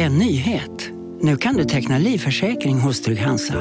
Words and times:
En 0.00 0.18
nyhet. 0.18 0.90
Nu 1.20 1.36
kan 1.36 1.56
du 1.56 1.64
teckna 1.64 1.98
livförsäkring 1.98 2.80
hos 2.80 3.02
Trygg-Hansa. 3.02 3.54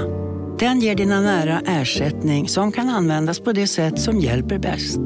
Den 0.60 0.80
ger 0.80 0.96
dina 0.96 1.22
nära 1.22 1.62
ersättning 1.66 2.50
som 2.50 2.72
kan 2.72 2.90
användas 2.90 3.40
på 3.40 3.52
det 3.52 3.68
sätt 3.68 4.00
som 4.00 4.20
hjälper 4.20 4.60
bäst. 4.60 5.00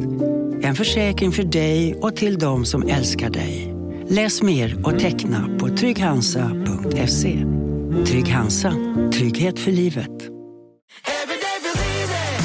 En 0.61 0.75
försäkring 0.75 1.31
för 1.31 1.43
dig 1.43 1.95
och 1.95 2.15
till 2.15 2.39
de 2.39 2.65
som 2.65 2.89
älskar 2.89 3.29
dig. 3.29 3.75
Läs 4.07 4.41
mer 4.41 4.87
och 4.87 4.99
teckna 4.99 5.49
på 5.59 5.67
trygghansa.se. 5.67 7.45
Trygg 8.05 8.27
Hansa. 8.27 8.73
Trygghet 9.13 9.59
för 9.59 9.71
livet. 9.71 10.29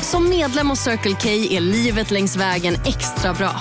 Som 0.03 0.29
medlem 0.29 0.71
hos 0.71 0.80
Circle 0.80 1.16
K 1.23 1.29
är 1.29 1.61
livet 1.61 2.11
längs 2.11 2.37
vägen 2.37 2.75
extra 2.75 3.34
bra. 3.34 3.61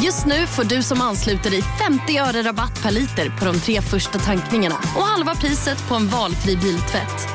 Just 0.00 0.26
nu 0.26 0.46
får 0.46 0.64
du 0.64 0.82
som 0.82 1.00
ansluter 1.00 1.50
dig 1.50 1.62
50 1.62 2.18
öre 2.18 2.42
rabatt 2.42 2.82
per 2.82 2.90
liter 2.90 3.38
på 3.38 3.44
de 3.44 3.60
tre 3.60 3.80
första 3.80 4.18
tankningarna 4.18 4.74
och 4.96 5.02
halva 5.02 5.34
priset 5.34 5.88
på 5.88 5.94
en 5.94 6.08
valfri 6.08 6.56
biltvätt. 6.56 7.28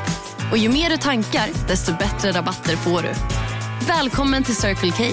Och 0.50 0.58
ju 0.58 0.68
mer 0.68 0.90
du 0.90 0.96
tankar, 0.96 1.68
desto 1.68 1.92
bättre 1.92 2.32
rabatter 2.32 2.76
får 2.76 3.02
du. 3.02 3.12
Välkommen 3.86 4.44
till 4.44 4.56
Circle 4.56 4.92
K. 4.92 5.04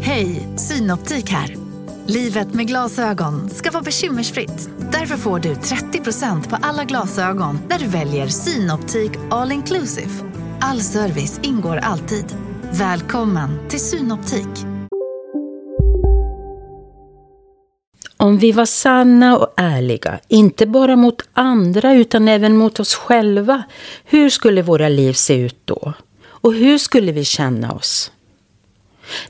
Hej, 0.00 0.48
Synoptik 0.56 1.30
här. 1.30 1.56
Livet 2.06 2.54
med 2.54 2.66
glasögon 2.66 3.50
ska 3.50 3.70
vara 3.70 3.82
bekymmersfritt. 3.82 4.70
Därför 4.92 5.16
får 5.16 5.38
du 5.38 5.54
30% 5.54 6.48
på 6.48 6.56
alla 6.62 6.84
glasögon 6.84 7.58
när 7.68 7.78
du 7.78 7.86
väljer 7.86 8.28
Synoptik 8.28 9.12
All 9.30 9.52
Inclusive. 9.52 10.10
All 10.60 10.80
service 10.80 11.40
ingår 11.42 11.76
alltid. 11.76 12.36
Välkommen 12.72 13.68
till 13.68 13.80
Synoptik. 13.80 14.69
Om 18.20 18.38
vi 18.38 18.52
var 18.52 18.64
sanna 18.64 19.38
och 19.38 19.54
ärliga, 19.56 20.18
inte 20.28 20.66
bara 20.66 20.96
mot 20.96 21.22
andra 21.32 21.94
utan 21.94 22.28
även 22.28 22.56
mot 22.56 22.80
oss 22.80 22.94
själva, 22.94 23.62
hur 24.04 24.30
skulle 24.30 24.62
våra 24.62 24.88
liv 24.88 25.12
se 25.12 25.34
ut 25.34 25.56
då? 25.64 25.92
Och 26.22 26.54
hur 26.54 26.78
skulle 26.78 27.12
vi 27.12 27.24
känna 27.24 27.72
oss? 27.72 28.12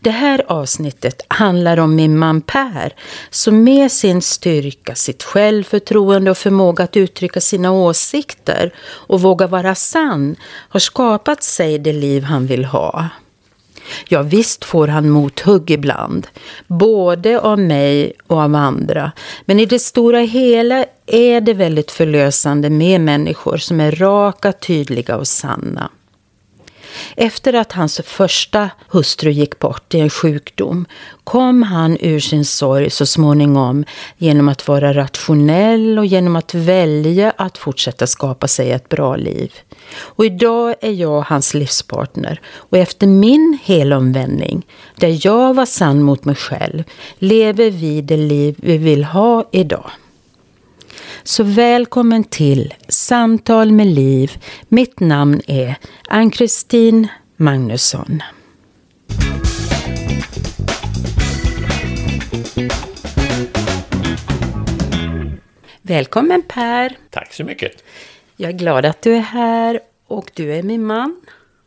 Det 0.01 0.11
här 0.11 0.45
avsnittet 0.49 1.23
handlar 1.29 1.77
om 1.77 1.95
min 1.95 2.19
man 2.19 2.41
Per 2.41 2.95
som 3.31 3.65
med 3.65 3.93
sin 3.93 4.23
styrka, 4.23 4.95
sitt 4.95 5.23
självförtroende 5.23 6.31
och 6.31 6.39
förmåga 6.39 6.85
att 6.85 6.97
uttrycka 6.97 7.41
sina 7.41 7.73
åsikter 7.73 8.75
och 8.81 9.21
våga 9.21 9.47
vara 9.47 9.75
sann 9.75 10.37
har 10.69 10.81
skapat 10.81 11.43
sig 11.43 11.79
det 11.79 11.93
liv 11.93 12.23
han 12.23 12.47
vill 12.47 12.65
ha. 12.65 13.09
Ja, 14.09 14.23
visst 14.23 14.65
får 14.65 14.89
han 14.89 15.11
mothugg 15.11 15.71
ibland, 15.71 16.27
både 16.67 17.41
av 17.41 17.59
mig 17.59 18.13
och 18.27 18.39
av 18.39 18.55
andra. 18.55 19.13
Men 19.45 19.61
i 19.61 19.67
det 19.67 19.79
stora 19.79 20.21
hela 20.21 20.85
är 21.07 21.41
det 21.41 21.55
väldigt 21.55 21.91
förlösande 21.91 22.71
med 22.71 23.01
människor 23.01 23.57
som 23.57 23.81
är 23.81 23.93
raka, 23.93 24.53
tydliga 24.53 25.17
och 25.17 25.29
sanna. 25.29 25.91
Efter 27.17 27.53
att 27.53 27.73
hans 27.73 28.01
första 28.05 28.71
hustru 28.89 29.31
gick 29.31 29.59
bort 29.59 29.95
i 29.95 30.01
en 30.01 30.11
sjukdom 30.11 30.87
kom 31.25 31.63
han 31.63 31.97
ur 32.01 32.21
sin 32.21 32.45
sorg 32.45 32.91
så 32.91 33.07
småningom 33.07 33.85
genom 34.19 34.49
att 34.49 34.69
vara 34.69 34.95
rationell 34.95 35.99
och 35.99 36.07
genom 36.07 36.37
att 36.37 36.55
välja 36.55 37.33
att 37.37 37.59
fortsätta 37.59 38.07
skapa 38.07 38.49
sig 38.49 38.73
ett 38.73 38.89
bra 38.89 39.17
liv. 39.17 39.53
Och 39.99 40.25
idag 40.25 40.75
är 40.81 40.93
jag 40.93 41.21
hans 41.21 41.55
livspartner 41.55 42.41
och 42.57 42.79
efter 42.79 43.07
min 43.07 43.59
helomvändning, 43.63 44.67
där 44.97 45.27
jag 45.27 45.55
var 45.55 45.67
sann 45.67 46.03
mot 46.03 46.25
mig 46.25 46.35
själv, 46.35 46.85
lever 47.19 47.71
vi 47.71 48.01
det 48.01 48.17
liv 48.17 48.55
vi 48.59 48.79
vill 48.79 49.05
ha 49.05 49.49
idag. 49.53 49.91
Så 51.23 51.45
välkommen 51.45 52.25
till 52.25 52.75
Samtal 52.89 53.73
med 53.73 53.87
Liv. 53.87 54.45
Mitt 54.69 55.01
namn 55.01 55.41
är 55.47 55.75
Ann-Kristin 56.09 57.09
Magnusson. 57.37 58.23
Välkommen 65.83 66.43
Per. 66.43 66.97
Tack 67.11 67.33
så 67.33 67.45
mycket. 67.45 67.85
Jag 68.37 68.49
är 68.51 68.59
glad 68.59 68.87
att 68.87 69.03
du 69.03 69.15
är 69.15 69.21
här 69.21 69.81
och 70.07 70.31
du 70.35 70.55
är 70.55 70.63
min 70.63 70.85
man. 70.87 71.21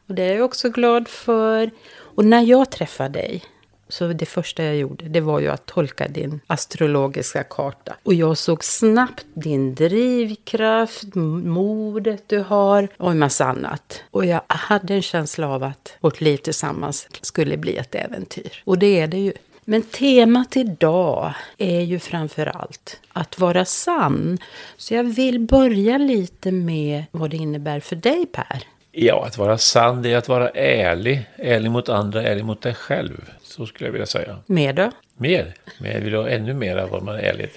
Och 0.08 0.16
det 0.16 0.24
är 0.24 0.36
jag 0.36 0.46
också 0.46 0.70
glad 0.70 1.08
för. 1.08 1.72
Och 1.94 2.26
när 2.26 2.42
jag 2.42 2.72
träffade 2.72 3.20
dig 3.20 3.44
så 3.94 4.08
det 4.08 4.26
första 4.26 4.64
jag 4.64 4.76
gjorde, 4.76 5.06
det 5.06 5.22
var 5.22 5.40
ju 5.40 5.48
att 5.48 5.66
tolka 5.66 6.08
din 6.08 6.40
astrologiska 6.48 7.44
karta. 7.44 7.96
Och 8.04 8.14
jag 8.14 8.38
såg 8.38 8.64
snabbt 8.64 9.26
din 9.34 9.76
drivkraft, 9.76 11.16
modet 11.16 12.24
du 12.28 12.40
har 12.40 12.88
och 12.98 13.12
en 13.12 13.20
massa 13.20 13.46
annat. 13.46 14.04
Och 14.12 14.26
jag 14.26 14.42
hade 14.48 14.94
en 14.94 15.02
känsla 15.02 15.48
av 15.48 15.64
att 15.64 15.98
vårt 16.00 16.22
liv 16.22 16.38
tillsammans 16.38 17.08
skulle 17.22 17.58
bli 17.58 17.78
ett 17.78 17.96
äventyr. 17.96 18.62
Och 18.66 18.80
det 18.80 19.00
är 19.00 19.08
det 19.08 19.18
ju. 19.18 19.34
Men 19.66 19.82
temat 19.82 20.58
idag 20.58 21.34
är 21.58 21.82
ju 21.82 22.00
framför 22.00 22.46
allt 22.46 23.00
att 23.14 23.40
vara 23.40 23.66
sann. 23.66 24.38
Så 24.78 24.94
jag 24.94 25.04
vill 25.04 25.40
börja 25.40 25.98
lite 25.98 26.52
med 26.52 27.04
vad 27.12 27.30
det 27.30 27.38
innebär 27.38 27.80
för 27.80 27.96
dig 27.96 28.26
Per. 28.26 28.64
Ja, 28.96 29.26
att 29.26 29.38
vara 29.38 29.58
sann 29.58 30.02
det 30.02 30.14
är 30.14 30.18
att 30.18 30.28
vara 30.28 30.50
ärlig. 30.50 31.30
Ärlig 31.36 31.72
mot 31.72 31.90
andra, 31.90 32.24
ärlig 32.24 32.46
mot 32.46 32.62
dig 32.62 32.74
själv. 32.74 33.32
Så 33.56 33.66
skulle 33.66 33.88
jag 33.88 33.92
vilja 33.92 34.06
säga. 34.06 34.38
Mer 34.46 34.74
då? 34.74 34.92
Mer? 35.18 35.54
Men 35.78 35.92
jag 35.92 36.02
vill 36.02 36.14
ha 36.14 36.30
ännu 36.30 36.54
mer 36.54 36.78
av 36.78 36.90
vad 36.90 37.04
man 37.04 37.16
är 37.16 37.20
ärlig. 37.20 37.50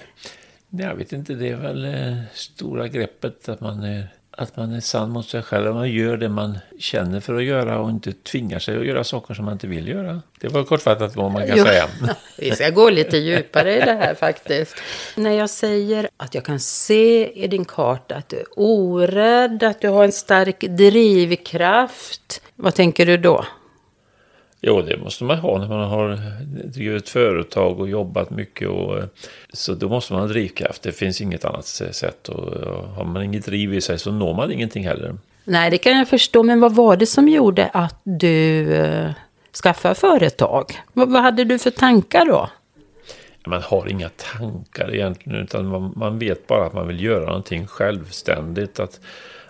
Jag 0.69 0.95
vet 0.95 1.13
inte, 1.13 1.33
det 1.33 1.49
är 1.49 1.55
väl 1.55 1.85
eh, 1.85 2.17
stora 2.33 2.87
greppet 2.87 3.49
att 3.49 3.61
man 3.61 3.83
är 3.83 4.07
att 4.39 4.57
man 4.57 4.71
är 4.71 4.79
sann 4.79 5.09
mot 5.09 5.27
sig 5.27 5.41
själv. 5.41 5.73
Man 5.73 5.91
gör 5.91 6.17
det 6.17 6.29
man 6.29 6.59
känner 6.79 7.19
för 7.19 7.35
att 7.35 7.43
göra 7.43 7.79
och 7.79 7.89
inte 7.89 8.13
tvingar 8.13 8.59
sig 8.59 8.77
att 8.77 8.85
göra 8.85 9.03
saker 9.03 9.33
som 9.33 9.45
man 9.45 9.53
inte 9.53 9.67
vill 9.67 9.87
göra. 9.87 10.21
Det 10.39 10.47
var 10.47 10.63
kortfattat 10.63 11.15
vad 11.15 11.31
man 11.31 11.47
kan 11.47 11.57
jo, 11.57 11.63
säga. 11.63 11.87
Vi 12.37 12.51
ska 12.51 12.69
gå 12.69 12.89
lite 12.89 13.17
djupare 13.17 13.77
i 13.77 13.79
det 13.79 13.93
här 13.93 14.13
faktiskt. 14.13 14.75
När 15.15 15.31
jag 15.31 15.49
säger 15.49 16.09
att 16.17 16.35
jag 16.35 16.45
kan 16.45 16.59
se 16.59 17.31
i 17.43 17.47
din 17.47 17.65
karta 17.65 18.15
att 18.15 18.29
du 18.29 18.37
är 18.37 18.45
orädd, 18.55 19.63
att 19.63 19.81
du 19.81 19.87
har 19.87 20.03
en 20.03 20.11
stark 20.11 20.59
drivkraft. 20.59 22.41
Vad 22.55 22.75
tänker 22.75 23.05
du 23.05 23.17
då? 23.17 23.45
Jo, 24.61 24.81
det 24.81 24.97
måste 24.97 25.23
man 25.23 25.37
ha 25.37 25.57
när 25.57 25.67
man 25.67 25.89
har 25.89 26.19
drivit 26.67 27.09
företag 27.09 27.79
och 27.79 27.89
jobbat 27.89 28.29
mycket. 28.29 28.67
Och, 28.67 28.99
så 29.53 29.73
då 29.73 29.89
måste 29.89 30.13
man 30.13 30.21
ha 30.21 30.27
drivkraft. 30.27 30.81
Det 30.81 30.91
finns 30.91 31.21
inget 31.21 31.45
annat 31.45 31.65
sätt. 31.65 32.29
Och, 32.29 32.53
har 32.95 33.05
man 33.05 33.23
inget 33.23 33.45
driv 33.45 33.73
i 33.73 33.81
sig 33.81 33.99
så 33.99 34.11
når 34.11 34.33
man 34.33 34.51
ingenting 34.51 34.87
heller. 34.87 35.15
Nej, 35.43 35.71
det 35.71 35.77
kan 35.77 35.97
jag 35.97 36.07
förstå. 36.07 36.43
Men 36.43 36.59
vad 36.59 36.75
var 36.75 36.97
det 36.97 37.05
som 37.05 37.27
gjorde 37.27 37.67
att 37.67 38.01
du 38.03 38.73
eh, 38.73 39.11
skaffade 39.63 39.95
företag? 39.95 40.75
Vad, 40.93 41.11
vad 41.11 41.21
hade 41.21 41.43
du 41.43 41.59
för 41.59 41.71
tankar 41.71 42.25
då? 42.25 42.49
Man 43.47 43.61
har 43.61 43.87
inga 43.89 44.09
tankar 44.09 44.95
egentligen, 44.95 45.39
utan 45.39 45.67
man, 45.67 45.93
man 45.95 46.19
vet 46.19 46.47
bara 46.47 46.65
att 46.65 46.73
man 46.73 46.87
vill 46.87 47.03
göra 47.03 47.25
någonting 47.25 47.67
självständigt. 47.67 48.79
Att, 48.79 48.99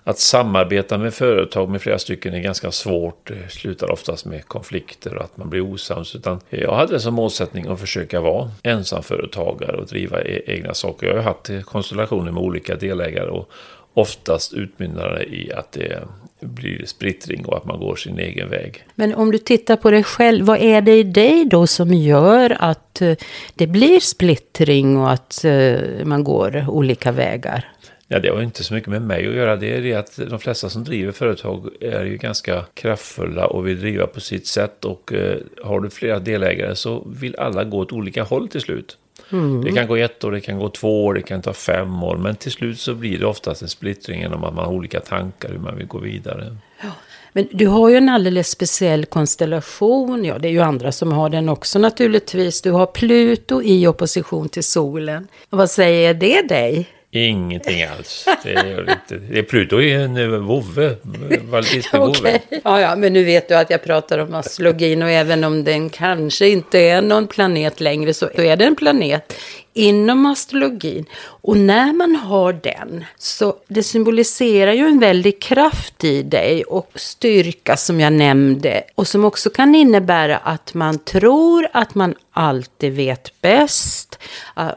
att 0.07 0.19
samarbeta 0.19 0.97
med 0.97 1.13
företag 1.13 1.69
med 1.69 1.81
flera 1.81 1.99
stycken 1.99 2.33
är 2.33 2.39
ganska 2.39 2.71
svårt. 2.71 3.27
Det 3.27 3.51
slutar 3.51 3.91
oftast 3.91 4.25
med 4.25 4.45
konflikter 4.45 5.15
och 5.15 5.23
att 5.23 5.37
man 5.37 5.49
blir 5.49 5.61
osams. 5.61 6.15
Utan 6.15 6.39
jag 6.49 6.75
hade 6.75 6.99
som 6.99 7.13
målsättning 7.13 7.67
att 7.67 7.79
försöka 7.79 8.21
vara 8.21 8.51
ensamföretagare 8.63 9.77
och 9.77 9.85
driva 9.85 10.21
e- 10.21 10.41
egna 10.45 10.73
saker. 10.73 11.07
Jag 11.07 11.15
har 11.15 11.21
haft 11.21 11.49
konstellationer 11.65 12.31
med 12.31 12.43
olika 12.43 12.75
delägare 12.75 13.29
och 13.29 13.51
oftast 13.93 14.53
utmynnar 14.53 15.09
det 15.09 15.23
i 15.23 15.51
att 15.53 15.71
det 15.71 16.07
blir 16.39 16.85
splittring 16.85 17.45
och 17.45 17.57
att 17.57 17.65
man 17.65 17.79
går 17.79 17.95
sin 17.95 18.19
egen 18.19 18.49
väg. 18.49 18.83
Men 18.95 19.15
om 19.15 19.31
du 19.31 19.37
tittar 19.37 19.75
på 19.75 19.91
dig 19.91 20.03
själv, 20.03 20.45
vad 20.45 20.59
är 20.59 20.81
det 20.81 20.95
i 20.95 21.03
dig 21.03 21.45
då 21.45 21.67
som 21.67 21.93
gör 21.93 22.57
att 22.59 23.01
eh, 23.01 23.15
det 23.55 23.67
blir 23.67 23.99
splittring 23.99 24.97
och 24.97 25.11
att 25.11 25.43
eh, 25.45 25.79
man 26.03 26.23
går 26.23 26.65
olika 26.69 27.11
vägar? 27.11 27.71
Ja, 28.07 28.19
det 28.19 28.29
har 28.29 28.41
inte 28.41 28.63
så 28.63 28.73
mycket 28.73 28.89
med 28.89 29.01
mig 29.01 29.27
att 29.27 29.35
göra. 29.35 29.55
Det 29.55 29.75
är 29.75 29.81
det 29.81 29.93
att 29.93 30.19
de 30.29 30.39
flesta 30.39 30.69
som 30.69 30.83
driver 30.83 31.11
företag 31.11 31.69
är 31.81 32.05
ju 32.05 32.17
ganska 32.17 32.65
kraftfulla 32.73 33.45
och 33.45 33.67
vill 33.67 33.79
driva 33.79 34.07
på 34.07 34.19
sitt 34.19 34.47
sätt. 34.47 34.85
Och 34.85 35.13
eh, 35.13 35.37
har 35.63 35.79
du 35.79 35.89
flera 35.89 36.19
delägare 36.19 36.75
så 36.75 37.07
vill 37.07 37.35
alla 37.35 37.63
gå 37.63 37.77
åt 37.77 37.91
olika 37.91 38.23
håll 38.23 38.47
till 38.47 38.61
slut. 38.61 38.97
Mm. 39.31 39.63
Det 39.63 39.71
kan 39.71 39.87
gå 39.87 39.95
ett 39.95 40.23
år, 40.23 40.31
det 40.31 40.41
kan 40.41 40.59
gå 40.59 40.69
två 40.69 41.05
år, 41.05 41.13
det 41.13 41.21
kan 41.21 41.41
ta 41.41 41.53
fem 41.53 42.03
år. 42.03 42.17
Men 42.17 42.35
till 42.35 42.51
slut 42.51 42.79
så 42.79 42.93
blir 42.93 43.19
det 43.19 43.25
oftast 43.25 43.61
en 43.61 43.67
splittring 43.67 44.21
genom 44.21 44.43
att 44.43 44.53
man 44.53 44.65
har 44.65 44.73
olika 44.73 44.99
tankar 44.99 45.49
hur 45.49 45.59
man 45.59 45.77
vill 45.77 45.87
gå 45.87 45.97
vidare. 45.97 46.57
Ja. 46.81 46.89
Men 47.33 47.47
du 47.51 47.67
har 47.67 47.89
ju 47.89 47.95
en 47.95 48.09
alldeles 48.09 48.49
speciell 48.49 49.05
konstellation. 49.05 50.25
Ja, 50.25 50.37
det 50.39 50.47
är 50.47 50.51
ju 50.51 50.61
andra 50.61 50.91
som 50.91 51.11
har 51.11 51.29
den 51.29 51.49
också 51.49 51.79
naturligtvis. 51.79 52.61
Du 52.61 52.71
har 52.71 52.85
Pluto 52.85 53.61
i 53.61 53.87
opposition 53.87 54.49
till 54.49 54.63
solen. 54.63 55.27
Vad 55.49 55.69
säger 55.69 56.13
det 56.13 56.41
dig? 56.41 56.87
Ingenting 57.11 57.83
alls. 57.83 58.27
Det 58.43 58.53
är, 58.53 58.79
inte. 58.79 59.25
Det 59.29 59.39
är 59.39 59.43
Pluto 59.43 59.81
är 59.81 59.99
en 59.99 60.45
vovve, 60.45 60.95
valdister 61.41 62.01
okay. 62.09 62.39
Ja, 62.63 62.81
ja, 62.81 62.95
men 62.95 63.13
nu 63.13 63.23
vet 63.23 63.47
du 63.47 63.55
att 63.55 63.69
jag 63.69 63.83
pratar 63.83 64.19
om 64.19 64.35
astrologin 64.35 65.03
och 65.03 65.09
även 65.09 65.43
om 65.43 65.63
den 65.63 65.89
kanske 65.89 66.47
inte 66.47 66.79
är 66.79 67.01
någon 67.01 67.27
planet 67.27 67.79
längre 67.79 68.13
så 68.13 68.29
är 68.33 68.55
det 68.55 68.65
en 68.65 68.75
planet 68.75 69.33
inom 69.77 70.25
astrologin. 70.25 71.05
Och 71.19 71.57
när 71.57 71.93
man 71.93 72.15
har 72.15 72.53
den, 72.53 73.05
så 73.17 73.55
det 73.67 73.83
symboliserar 73.83 74.73
ju 74.73 74.85
en 74.85 74.99
väldig 74.99 75.41
kraft 75.41 76.03
i 76.03 76.23
dig 76.23 76.63
och 76.63 76.91
styrka 76.95 77.77
som 77.77 77.99
jag 77.99 78.13
nämnde. 78.13 78.83
Och 78.95 79.07
som 79.07 79.25
också 79.25 79.49
kan 79.49 79.75
innebära 79.75 80.37
att 80.37 80.73
man 80.73 80.99
tror 80.99 81.67
att 81.73 81.95
man 81.95 82.15
alltid 82.37 82.93
vet 82.93 83.41
bäst. 83.41 84.19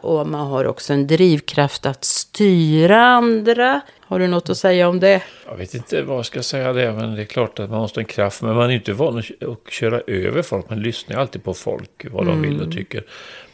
Och 0.00 0.26
man 0.26 0.46
har 0.46 0.64
också 0.64 0.92
en 0.92 1.06
drivkraft 1.06 1.86
att 1.86 2.04
styra 2.04 3.00
andra. 3.00 3.80
Har 4.00 4.18
du 4.18 4.26
något 4.26 4.50
att 4.50 4.58
säga 4.58 4.88
om 4.88 5.00
det? 5.00 5.22
Jag 5.46 5.56
vet 5.56 5.74
inte 5.74 6.02
vad 6.02 6.18
jag 6.18 6.26
ska 6.26 6.42
säga 6.42 6.72
det, 6.72 6.92
men 6.92 7.14
det 7.14 7.22
är 7.22 7.26
klart 7.26 7.58
att 7.58 7.70
man 7.70 7.80
måste 7.80 8.00
ha 8.00 8.02
en 8.02 8.08
kraft. 8.08 8.42
Men 8.42 8.54
man 8.54 8.70
är 8.70 8.74
inte 8.74 8.92
van 8.92 9.18
att 9.18 9.72
köra 9.72 10.00
över 10.06 10.42
folk. 10.42 10.70
Man 10.70 10.82
lyssnar 10.82 11.20
alltid 11.20 11.44
på 11.44 11.54
folk, 11.54 12.06
vad 12.10 12.26
de 12.26 12.42
vill 12.42 12.56
och 12.56 12.62
mm. 12.62 12.76
tycker. 12.76 13.04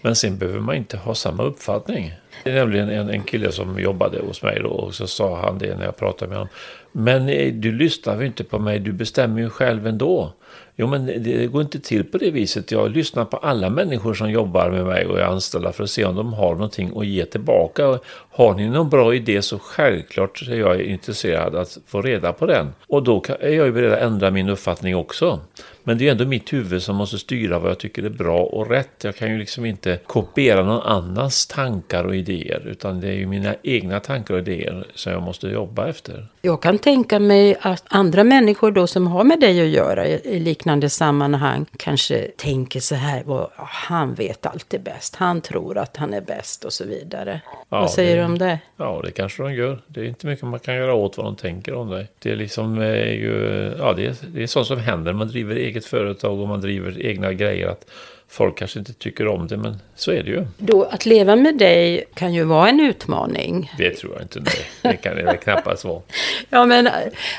Men 0.03 0.17
sen 0.17 0.39
behöver 0.39 0.61
man 0.61 0.75
inte 0.77 0.97
ha 0.97 1.15
samma 1.15 1.43
uppfattning. 1.43 2.13
Det 2.45 2.51
är 2.51 2.55
nämligen 2.55 2.91
en, 2.91 3.11
en 3.11 3.23
kille 3.23 3.53
som 3.53 3.79
jobbade 3.79 4.19
hos 4.19 4.43
mig 4.43 4.61
då 4.63 4.69
och 4.69 4.95
så 4.95 5.07
sa 5.07 5.41
han 5.41 5.59
det 5.59 5.77
när 5.77 5.85
jag 5.85 5.97
pratade 5.97 6.29
med 6.29 6.39
honom. 6.39 6.53
Men 6.93 7.29
eh, 7.29 7.53
du 7.53 7.73
lyssnar 7.73 8.21
ju 8.21 8.27
inte 8.27 8.45
på 8.45 8.59
mig, 8.59 8.79
du 8.79 8.93
bestämmer 8.93 9.41
ju 9.41 9.51
själv 9.51 9.87
ändå. 9.87 10.33
Jo, 10.79 10.87
men 10.87 11.07
det 11.07 11.47
går 11.47 11.63
inte 11.63 11.81
till 11.81 12.05
på 12.05 12.19
det 12.19 12.31
viset. 12.31 12.71
Jag 12.71 12.91
lyssnar 12.91 13.25
på 13.25 13.37
alla 13.37 13.71
människor 13.71 14.15
som 14.15 14.31
jobbar 14.31 14.71
med 14.71 14.85
mig 14.85 15.07
och 15.07 15.19
är 15.19 15.23
anställda 15.23 15.73
för 15.73 15.85
att 15.85 15.91
se 15.91 16.05
om 16.05 16.17
de 16.17 16.33
har 16.33 16.55
någonting 16.55 16.93
att 16.97 17.07
ge 17.07 17.25
tillbaka. 17.25 17.99
Har 18.31 18.55
ni 18.55 18.69
någon 18.69 18.91
bra 18.91 19.15
idé 19.15 19.43
så 19.43 19.59
självklart 19.59 20.43
är 20.49 20.57
jag 20.57 20.81
intresserad 20.81 21.55
att 21.55 21.79
få 21.87 22.03
reda 22.03 22.33
på 22.33 22.47
den. 22.47 22.75
Och 22.89 23.03
då 23.03 23.25
är 23.41 23.51
jag 23.51 23.67
ju 23.67 23.73
beredd 23.73 23.93
att 23.93 24.03
ändra 24.03 24.31
min 24.31 24.49
uppfattning 24.49 24.97
också. 24.97 25.41
Men 25.87 25.99
det 25.99 26.09
är 26.09 26.13
ändå 26.13 26.25
mitt 26.25 26.53
huvud 26.53 26.83
som 26.83 26.97
måste 26.97 27.19
styra 27.19 27.59
vad 27.59 27.71
jag 27.71 27.79
tycker 27.79 28.03
är 28.03 28.09
bra 28.09 28.43
och 28.43 28.71
rätt. 28.71 29.05
Jag 29.05 29.17
kan 29.17 29.31
ju 29.31 29.39
liksom 29.39 29.65
inte 29.65 29.99
kopiera 30.07 30.65
någon 30.65 30.83
annans 30.83 31.47
tankar 31.47 32.05
och 32.05 32.17
idéer. 32.17 32.63
Utan 32.67 33.01
det 33.01 33.09
är 33.09 33.13
ju 33.13 33.27
mina 33.27 33.55
egna 33.63 34.01
tankar 34.01 34.35
och 34.35 34.41
idéer 34.41 34.87
som 34.95 35.13
jag 35.13 35.23
måste 35.23 35.49
jobba 35.49 35.89
efter. 35.89 36.27
Jag 36.43 36.63
kan 36.63 36.79
tänka 36.79 37.19
mig 37.19 37.57
att 37.61 37.85
andra 37.89 38.25
människor 38.25 38.71
då 38.71 38.87
som 38.87 39.07
har 39.07 39.25
med 39.25 39.41
dig 39.41 39.61
att 39.61 39.69
göra 39.69 40.07
i 40.07 40.41
liknande 40.41 40.91
sammanhang 40.91 41.67
kanske 41.77 42.31
tänker 42.37 42.81
så 42.81 42.95
här. 42.95 43.25
Han 43.57 44.15
vet 44.15 44.47
alltid 44.47 44.81
bäst. 44.81 45.17
Han 45.17 45.41
tror 45.41 45.79
att 45.79 45.97
han 45.97 46.15
är 46.15 46.21
bäst 46.21 46.65
och 46.65 46.73
så 46.73 46.85
vidare. 46.85 47.41
Ja, 47.69 47.81
vad 47.81 47.91
säger 47.91 48.17
det, 48.17 48.23
du 48.23 48.27
om 48.27 48.39
det? 48.39 48.59
Ja, 48.77 49.01
det 49.05 49.11
kanske 49.11 49.43
de 49.43 49.55
gör. 49.55 49.79
Det 49.87 50.01
är 50.01 50.05
inte 50.05 50.27
mycket 50.27 50.45
man 50.45 50.61
kan 50.61 50.75
göra 50.75 50.95
åt 50.95 51.17
vad 51.17 51.27
de 51.27 51.37
tänker 51.37 51.75
om 51.75 51.91
dig. 51.91 52.09
Det 52.19 52.33
är 52.33 52.37
liksom 52.37 52.81
eh, 52.81 53.13
ju, 53.13 53.73
ja, 53.79 53.93
det 53.93 54.07
är, 54.07 54.15
det 54.27 54.43
är 54.43 54.47
sånt 54.47 54.67
som 54.67 54.79
händer. 54.79 55.13
Man 55.13 55.29
driver 55.29 55.59
eget 55.77 55.87
företag 55.87 56.41
och 56.41 56.49
man 56.49 56.61
driver 56.61 57.07
egna 57.07 57.33
grejer. 57.33 57.69
Att 57.69 57.91
folk 58.29 58.59
kanske 58.59 58.79
inte 58.79 58.93
tycker 58.93 59.27
om 59.27 59.47
det, 59.47 59.57
men 59.57 59.79
så 59.95 60.11
är 60.11 60.23
det 60.23 60.31
ju. 60.31 60.47
Då, 60.59 60.85
att 60.85 61.07
leva 61.07 61.37
med 61.37 61.59
dig 61.59 62.05
kan 62.15 62.35
ju 62.35 62.45
vara 62.45 62.69
en 62.69 62.81
utmaning. 62.81 63.73
Det 63.79 63.91
tror 63.91 64.13
jag 64.13 64.23
inte. 64.23 64.41
Nej. 64.41 64.67
Det 64.83 64.97
kan 64.97 65.17
det 65.17 65.37
knappast 65.37 65.85
vara. 65.85 66.03
ja, 66.51 66.67
men 66.67 66.89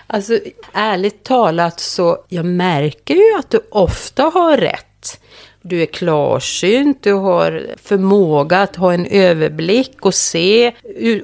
alltså 0.08 0.40
ärligt 0.74 1.24
talat 1.24 1.80
så 1.80 2.26
jag 2.28 2.46
märker 2.46 3.16
ju 3.16 3.40
att 3.40 3.50
du 3.50 3.60
ofta 3.70 4.24
har 4.24 4.58
rätt. 4.58 4.84
Du 5.62 5.82
är 5.82 5.86
klarsynt, 5.86 7.04
du 7.04 7.14
har 7.14 7.64
förmåga 7.84 8.58
att 8.62 8.76
ha 8.76 8.94
en 8.94 9.06
överblick 9.06 10.06
och 10.06 10.14
se 10.14 10.74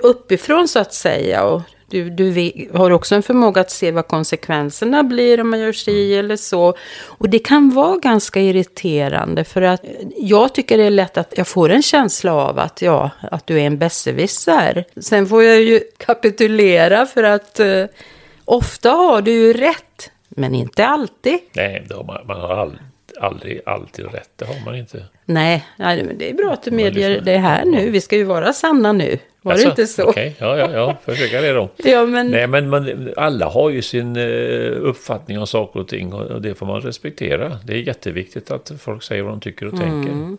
uppifrån 0.02 0.68
så 0.68 0.80
att 0.80 0.94
säga. 0.94 1.44
Och 1.44 1.62
du, 1.94 2.10
du 2.10 2.52
har 2.74 2.92
också 2.92 3.16
en 3.16 3.24
förmåga 3.24 3.62
att 3.62 3.72
se 3.72 3.92
vad 3.92 4.08
konsekvenserna 4.08 5.04
blir 5.04 5.42
om 5.42 5.50
man 5.50 5.60
gör 5.60 5.72
si 5.72 6.16
eller 6.16 6.36
så. 6.36 6.78
Och 7.04 7.30
det 7.30 7.40
kan 7.40 7.70
vara 7.70 7.98
ganska 7.98 8.40
irriterande 8.40 9.44
för 9.44 9.62
att 9.62 9.82
jag 10.18 10.54
tycker 10.54 10.78
det 10.78 10.84
är 10.84 10.92
lätt 10.92 11.18
att 11.18 11.34
jag 11.38 11.48
får 11.48 11.70
en 11.70 11.82
känsla 11.82 12.34
av 12.34 12.60
att, 12.60 12.82
ja, 12.82 13.10
att 13.32 13.48
du 13.48 13.60
är 13.60 13.66
en 13.66 13.78
besserwisser. 13.78 14.86
Sen 15.02 15.28
får 15.28 15.44
jag 15.44 15.62
ju 15.62 15.80
kapitulera 15.98 17.06
för 17.06 17.24
att 17.24 17.60
eh, 17.60 17.86
ofta 18.46 18.90
har 18.90 19.22
du 19.22 19.32
ju 19.32 19.54
rätt, 19.54 20.12
men 20.30 20.56
inte 20.56 20.86
alltid. 20.86 21.40
Nej, 21.54 21.88
har 21.90 22.04
man, 22.04 22.28
man, 22.28 22.42
har 22.42 22.58
aldrig, 22.58 22.82
aldrig 23.24 23.62
alltid 23.66 24.06
rätt, 24.06 24.30
det 24.36 24.46
har 24.46 24.66
man 24.66 24.76
inte. 24.76 25.04
Nej, 25.26 25.66
nej 25.78 26.04
men 26.04 26.18
det 26.18 26.30
är 26.30 26.34
bra 26.34 26.54
att 26.54 26.64
du 26.64 26.72
medger 26.72 27.22
det 27.22 27.38
här 27.38 27.66
nu. 27.66 27.90
Vi 27.90 28.02
ska 28.02 28.16
ju 28.16 28.24
vara 28.24 28.54
sanna 28.54 28.92
nu. 28.92 29.20
Var 29.42 29.52
alltså, 29.52 29.68
det 29.68 29.72
inte 29.72 29.88
så? 29.88 30.10
Okay. 30.10 30.32
Ja, 30.38 30.58
ja, 30.58 30.72
ja, 30.72 30.98
försöka 31.06 31.42
det 31.42 31.54
då. 31.54 31.70
ja, 31.78 32.06
men... 32.06 32.32
Nej, 32.32 32.48
men 32.48 32.70
man, 32.70 33.10
alla 33.18 33.50
har 33.50 33.70
ju 33.70 33.82
sin 33.82 34.18
uh, 34.18 34.90
uppfattning 34.90 35.40
om 35.40 35.48
saker 35.48 35.80
och 35.80 35.88
ting 35.88 36.14
och, 36.14 36.42
det 36.42 36.56
får 36.56 36.66
man 36.66 36.82
respektera. 36.82 37.60
Det 37.66 37.74
är 37.74 37.78
jätteviktigt 37.78 38.52
att 38.52 38.72
folk 38.80 39.04
säger 39.04 39.24
vad 39.24 39.32
de 39.34 39.40
tycker 39.40 39.68
och 39.68 39.74
mm. 39.74 39.90
tänker. 39.90 40.38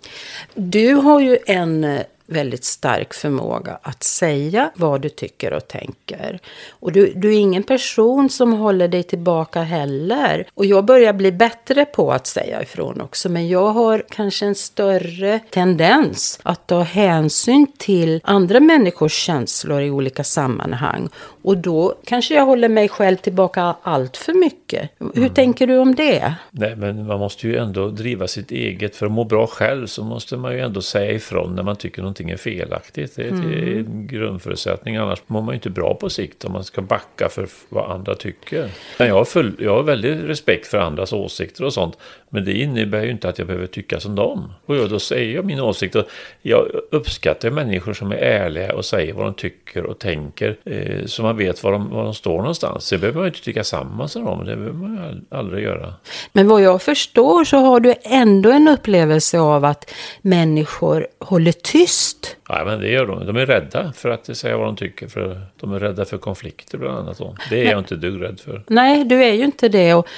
Du 0.54 0.94
har 0.94 1.20
ju 1.20 1.38
en 1.46 1.84
eh, 1.84 2.00
väldigt 2.26 2.64
stark 2.64 3.14
förmåga 3.14 3.78
att 3.82 4.02
säga 4.02 4.70
vad 4.74 5.00
du 5.00 5.08
tycker 5.08 5.52
och 5.52 5.68
tänker. 5.68 6.40
Och 6.70 6.92
du, 6.92 7.12
du 7.16 7.34
är 7.34 7.38
ingen 7.38 7.62
person 7.62 8.30
som 8.30 8.52
håller 8.52 8.88
dig 8.88 9.02
tillbaka 9.02 9.62
heller. 9.62 10.46
Och 10.54 10.66
jag 10.66 10.84
börjar 10.84 11.12
bli 11.12 11.32
bättre 11.32 11.84
på 11.84 12.12
att 12.12 12.26
säga 12.26 12.62
ifrån 12.62 13.00
också. 13.00 13.28
Men 13.28 13.48
jag 13.48 13.68
har 13.68 14.04
kanske 14.08 14.46
en 14.46 14.54
större 14.54 15.40
tendens 15.50 16.40
att 16.42 16.66
ta 16.66 16.80
hänsyn 16.80 17.66
till 17.78 18.20
andra 18.24 18.60
människors 18.60 19.12
känslor 19.12 19.82
i 19.82 19.90
olika 19.90 20.24
sammanhang. 20.24 21.08
Och 21.42 21.58
då 21.58 21.94
kanske 22.04 22.34
jag 22.34 22.46
håller 22.46 22.68
mig 22.68 22.88
själv 22.88 23.16
tillbaka 23.16 23.76
allt 23.82 24.16
för 24.16 24.32
mycket. 24.32 24.90
Hur 24.98 25.16
mm. 25.16 25.34
tänker 25.34 25.66
du 25.66 25.78
om 25.78 25.94
det? 25.94 26.34
Nej, 26.50 26.76
men 26.76 27.06
man 27.06 27.18
måste 27.18 27.48
ju 27.48 27.56
ändå 27.56 27.88
driva 27.88 28.28
sitt 28.28 28.50
eget. 28.50 28.96
För 28.96 29.06
att 29.06 29.12
må 29.12 29.24
bra 29.24 29.46
själv 29.46 29.86
så 29.86 30.04
måste 30.04 30.36
man 30.36 30.52
ju 30.52 30.60
ändå 30.60 30.82
säga 30.82 31.12
ifrån 31.12 31.54
när 31.54 31.62
man 31.62 31.76
tycker 31.76 32.02
någonting 32.14 32.30
är 32.30 32.36
felaktigt. 32.36 33.16
Det 33.16 33.22
är, 33.22 33.28
mm. 33.28 33.78
en 33.78 34.06
grundförutsättning. 34.06 34.96
Annars 34.96 35.18
mår 35.26 35.42
man 35.42 35.52
ju 35.52 35.54
inte 35.54 35.70
bra 35.70 35.94
på 35.94 36.10
sikt 36.10 36.44
om 36.44 36.52
man 36.52 36.64
ska 36.64 36.82
backa 36.82 37.28
för 37.28 37.48
vad 37.68 37.90
andra 37.90 38.14
tycker. 38.14 38.70
Men 38.98 39.08
jag 39.08 39.14
har, 39.14 39.24
full, 39.24 39.56
jag 39.58 39.74
har 39.74 39.82
väldigt 39.82 40.24
respekt 40.24 40.66
för 40.66 40.78
andras 40.78 41.12
åsikter 41.12 41.64
och 41.64 41.72
sånt. 41.72 41.98
Men 42.28 42.44
det 42.44 42.52
innebär 42.52 43.04
ju 43.04 43.10
inte 43.10 43.28
att 43.28 43.38
jag 43.38 43.46
behöver 43.46 43.66
tycka 43.66 44.00
som 44.00 44.14
dem. 44.14 44.52
Och 44.66 44.88
då 44.88 44.98
säger 44.98 45.34
jag 45.34 45.44
min 45.44 45.60
åsikt. 45.60 45.94
Och 45.94 46.04
jag 46.42 46.68
uppskattar 46.90 47.50
människor 47.50 47.92
som 47.92 48.12
är 48.12 48.16
ärliga 48.16 48.74
och 48.74 48.84
säger 48.84 49.12
vad 49.12 49.26
de 49.26 49.34
tycker 49.34 49.86
och 49.86 49.98
tänker. 49.98 50.56
Eh, 50.64 51.06
så 51.06 51.22
man 51.22 51.36
vet 51.36 51.62
var 51.62 51.72
de, 51.72 51.90
var 51.90 52.04
de 52.04 52.14
står 52.14 52.36
någonstans. 52.36 52.90
Det 52.90 52.98
behöver 52.98 53.18
man 53.18 53.28
inte 53.28 53.42
tycka 53.42 53.64
samma 53.64 54.08
som 54.08 54.24
dem. 54.24 54.44
Det 54.44 54.56
behöver 54.56 54.78
man 54.78 54.94
ju 54.94 55.36
aldrig 55.38 55.64
göra. 55.64 55.94
Men 56.32 56.48
vad 56.48 56.62
jag 56.62 56.82
förstår 56.82 57.44
så 57.44 57.56
har 57.56 57.80
du 57.80 57.94
ändå 58.02 58.50
en 58.50 58.68
upplevelse 58.68 59.38
av 59.38 59.64
att 59.64 59.90
människor 60.22 61.06
håller 61.18 61.52
tyst. 61.52 62.03
Ja, 62.48 62.64
men 62.64 62.80
det 62.80 62.88
gör 62.88 63.06
de. 63.06 63.26
De 63.26 63.36
är 63.36 63.46
rädda 63.46 63.92
för 63.92 64.08
att 64.08 64.36
säga 64.36 64.56
vad 64.56 64.66
de 64.66 64.76
tycker. 64.76 65.08
För 65.08 65.40
de 65.60 65.72
är 65.72 65.80
rädda 65.80 66.04
för 66.04 66.18
konflikter 66.18 66.78
bland 66.78 66.98
annat. 66.98 67.18
Det 67.50 67.60
är 67.60 67.64
men, 67.64 67.70
jag 67.70 67.78
inte 67.78 67.96
dugg 67.96 68.22
rädd 68.22 68.40
för. 68.40 68.62
Nej, 68.66 69.04
du 69.04 69.24
är 69.24 69.32
ju 69.32 69.44
inte 69.44 69.68
det. 69.68 69.94
Och 69.94 70.08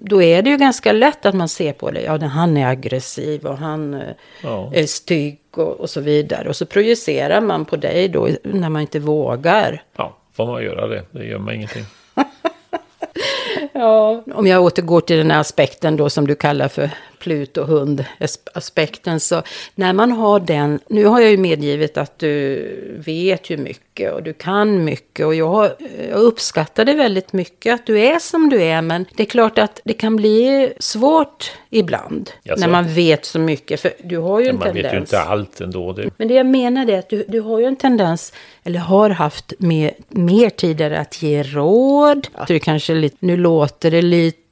då 0.00 0.22
är 0.22 0.42
det 0.42 0.50
ju 0.50 0.56
ganska 0.56 0.92
lätt 0.92 1.26
att 1.26 1.34
man 1.34 1.48
ser 1.48 1.72
på 1.72 1.90
det. 1.90 2.02
Ja, 2.02 2.26
han 2.26 2.56
är 2.56 2.66
aggressiv 2.66 3.46
och 3.46 3.58
han 3.58 3.94
eh, 3.94 4.00
ja. 4.42 4.72
är 4.74 4.86
stygg 4.86 5.38
och, 5.50 5.80
och, 5.80 5.90
så 5.90 6.00
vidare. 6.00 6.48
Och 6.48 6.56
så 6.56 6.66
projicerar 6.66 7.40
man 7.40 7.64
på 7.64 7.76
dig 7.76 8.08
då 8.08 8.28
när 8.42 8.68
man 8.68 8.82
inte 8.82 8.98
vågar. 8.98 9.82
Ja, 9.96 10.16
får 10.32 10.46
man 10.46 10.64
göra 10.64 10.86
det. 10.86 11.02
Det 11.10 11.24
gör 11.24 11.38
man 11.38 11.54
ingenting 11.54 11.84
ja, 13.78 14.22
om 14.34 14.46
jag 14.46 14.62
återgår 14.62 15.00
till 15.00 15.16
den 15.16 15.30
här 15.30 15.40
aspekten 15.40 15.96
då 15.96 16.10
som 16.10 16.26
du 16.26 16.34
kallar 16.34 16.68
för 16.68 16.90
Plut 17.18 17.56
och 17.56 17.66
hund-aspekten. 17.66 19.20
Så 19.20 19.42
när 19.74 19.92
man 19.92 20.12
har 20.12 20.40
den, 20.40 20.80
nu 20.88 21.04
har 21.04 21.20
jag 21.20 21.30
ju 21.30 21.36
medgivit 21.36 21.96
att 21.96 22.18
du 22.18 23.02
vet 23.06 23.50
ju 23.50 23.56
mycket 23.56 24.12
och 24.12 24.22
du 24.22 24.32
kan 24.32 24.84
mycket 24.84 25.26
och 25.26 25.34
jag, 25.34 25.70
jag 26.10 26.20
uppskattar 26.20 26.84
det 26.84 26.94
väldigt 26.94 27.32
mycket 27.32 27.74
att 27.74 27.86
du 27.86 28.00
är 28.00 28.18
som 28.18 28.48
du 28.48 28.62
är. 28.62 28.82
Men 28.82 29.06
det 29.16 29.22
är 29.22 29.26
klart 29.26 29.58
att 29.58 29.80
det 29.84 29.92
kan 29.92 30.16
bli 30.16 30.72
svårt 30.78 31.52
ibland 31.70 32.30
Jaså. 32.42 32.60
när 32.60 32.68
man 32.68 32.94
vet 32.94 33.24
så 33.24 33.38
mycket. 33.38 33.80
För 33.80 33.92
du 34.02 34.18
har 34.18 34.40
ju 34.40 34.48
en 34.48 34.56
man 34.56 34.62
tendens. 34.62 34.82
Man 34.82 34.92
vet 34.92 34.94
ju 34.94 34.98
inte 34.98 35.20
allt 35.20 35.60
ändå. 35.60 35.92
Det. 35.92 36.10
Men 36.16 36.28
det 36.28 36.34
jag 36.34 36.46
menar 36.46 36.90
är 36.90 36.98
att 36.98 37.08
du, 37.08 37.24
du 37.28 37.40
har 37.40 37.58
ju 37.58 37.64
en 37.64 37.76
tendens, 37.76 38.32
eller 38.64 38.78
har 38.78 39.10
haft 39.10 39.52
med, 39.58 39.90
mer 40.08 40.50
tidigare 40.50 40.98
att 40.98 41.22
ge 41.22 41.42
råd. 41.42 42.28
Ja. 42.36 42.44
Det 42.48 42.58
kanske 42.58 42.94
lite, 42.94 43.16
nu 43.20 43.36
låter 43.36 43.90
det 43.90 44.02
lite 44.02 44.47